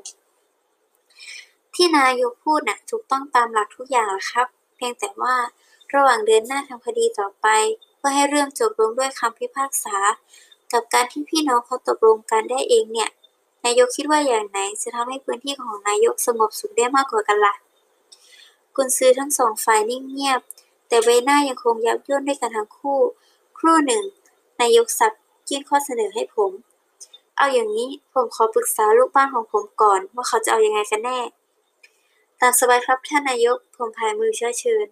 [1.74, 4.46] ที่นายกพูดน่ะถูกต้องตามหลักทุกอย่างหละครับ
[4.76, 5.34] เพียงแต่ว่า
[5.94, 7.46] ระหว่างเดินหน้าทำคดีต่อไป
[7.96, 9.96] เพื่อให้เรื่องจบลงด้วยคำพิพากษา
[10.72, 13.10] กับการที่พี่น้องเขาตกลงกันได้เองเนี่ย
[13.64, 17.54] นายกคิดว่าอย่างไหนจะทำให้พื้นที่ของนายกสงบสุขได้มากกว่ากันล่ะ
[18.76, 20.40] กุนซือทั้งสองฝ่ายนิ่งเงียบ
[20.88, 22.98] แต่ใบหน้ายังคงยับย่นด้วยกันทั้งคู่
[23.58, 24.04] ครู่หนึ่ง
[24.60, 26.52] นายกศักดิ์ยื่นข้อเสนอให้ผม
[27.36, 31.18] เอาอย่างนี้ผมขอปรึกษาลูกบ้านของผมก่อน ว่าเขาจะเอายังไงกันแน่
[32.40, 34.86] ตามสบายครับท่านนายก ผมพายมือเชื้อเชิญ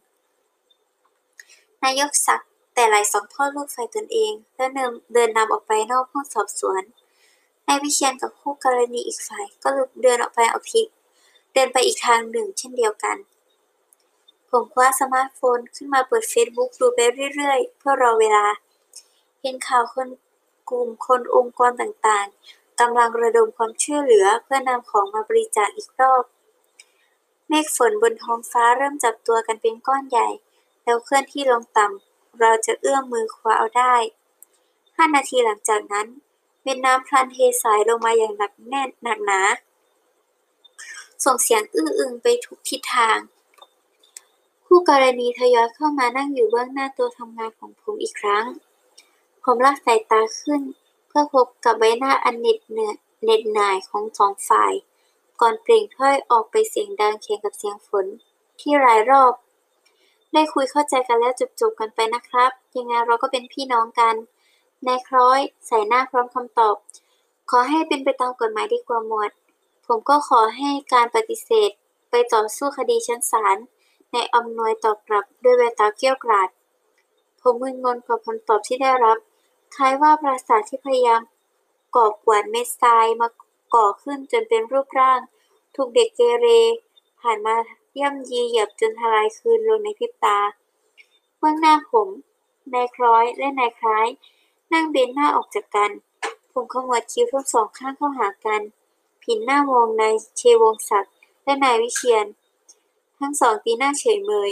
[1.85, 6.83] นายกศักดิ์แต่ไหลสองพ่อลูกฝ่ายตนเอง แล้วเดินเดินนำออกไปนอกห้องสอบสวน
[7.67, 10.87] นายวิเชียนกับคู่กรณีอีกฝ่ายก็ลุกเดินออกไปเอาพิก
[11.55, 13.17] เดินไปอีกทางหนึ่งเช่นเดียวกัน
[14.51, 16.99] ผมคว้าสมาร์ทโฟนขึ้นมาเปิดเฟซบุ๊กดูไป
[17.35, 18.47] เรื่อยๆ เพื่อรอเวลา
[19.43, 20.09] เห็นข่าวคน
[20.71, 26.25] กลุ่มคนองค์กรต่างๆกำลังระดมความช่วยเหลือเพื่อนำของมาบริจาคอีกรอบ
[27.49, 30.29] เมฆฝนบนท้องฟ้าเริ่มจับตัวกันเป็นก้อนใหญ่
[30.85, 33.95] แล้วเคลื่อนที่ลงต่ำ ราวจะเอื้อมมือคว้าเอาได้
[34.97, 36.07] ห้านาทีหลังจากนั้น
[36.63, 39.41] เม็ดน้ำพลันเทสายลงมาอย่างหนักแน่นหนักหนา
[41.25, 43.19] ส่งเสียงอื้ออึงไปทุกทิศทาง
[44.67, 48.47] คู่กรณีทยอยเข้ามานั่งอยู่เบื้องหน้าตัวทำงานของผมอีกครั้ง
[49.45, 50.63] ผมลากสายตาขึ้น
[51.09, 54.73] เพื่อพบกับใบหน้าอันเหน็ดเหนื่อยเหน็ดหน่ายของสองฝ่าย
[55.41, 58.07] ก่อนเปล่งถ้อยออกไปเสียงดังเคียงกับเสียงฝน
[58.61, 59.33] ที่รายรอบ
[60.33, 64.15] ได้คุยเข้าใจกันแล้วจบๆกันไปนะครับ ยังไงเราก็เป็นพี่น้องกัน
[64.87, 66.77] นายคล้อย ใส่หน้าพร้อมคำตอบ
[67.51, 69.31] ขอให้เป็นไปตามกฎหมายดีกว่าหมวด
[69.87, 71.71] ผมก็ขอให้การปฏิเสธ
[72.11, 73.57] ไปต่อสู้คดีชั้นศาล
[74.13, 76.49] ในายอำนวยตอบกลับด้วยแววตาเกี้ยวกราด
[77.41, 79.19] ผมมึนงงกับคำตอบที่ได้รับ
[79.77, 81.23] คล้ายว่าปราสาทที่พยายาม
[81.97, 83.29] ก่อกวนเม็ดทรายมา
[83.75, 85.21] ก่อขึ้นจนเป็นรูปร่าง
[85.77, 86.47] ถูกเด็กเกเร
[87.21, 87.57] ผ่านมา
[87.99, 90.39] ย่ำยีเหยียบจนทลายคืนลงในพริบตา
[91.39, 92.09] เบื้องหน้าผม
[92.75, 94.07] นายคล้อยและนายคล้าย
[94.73, 95.91] นั่งเบนหน้าออกจากกัน
[96.53, 98.63] ผมขมวดคิ้วทั้งสองข้างเข้าหากัน
[99.23, 101.13] ผินหน้ามองนายเชวงศักดิ์
[101.45, 102.27] และนายวิเชียน
[103.19, 104.51] ทั้งสองตีหน้าเฉยเมย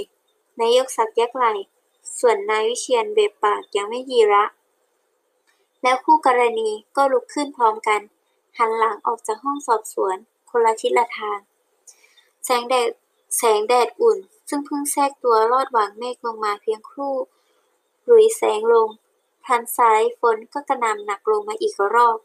[0.61, 1.45] นายยกศักดิ์ยักไหล
[2.19, 4.45] ส่วนนายวิเชียนเบะปากยังไม่ยีระ
[5.83, 8.01] แล้วคู่กรณีก็ลุกขึ้นพร้อมกัน
[8.59, 10.17] หันหลังออกจากห้องสอบสวน
[10.51, 11.39] คนละทิศละทาง
[12.45, 12.89] แสงแดด
[13.37, 14.19] แสงแดดอุ่น
[14.49, 17.15] ซึ่งเพิ่งแทรกตัวลอดหว่างเมฆลงมาเพียงครู่
[18.05, 18.89] หรุยแสงลง
[19.45, 22.19] พลันซ้ายฝนก็กระหน่ำหนักลงมาอีกรอบ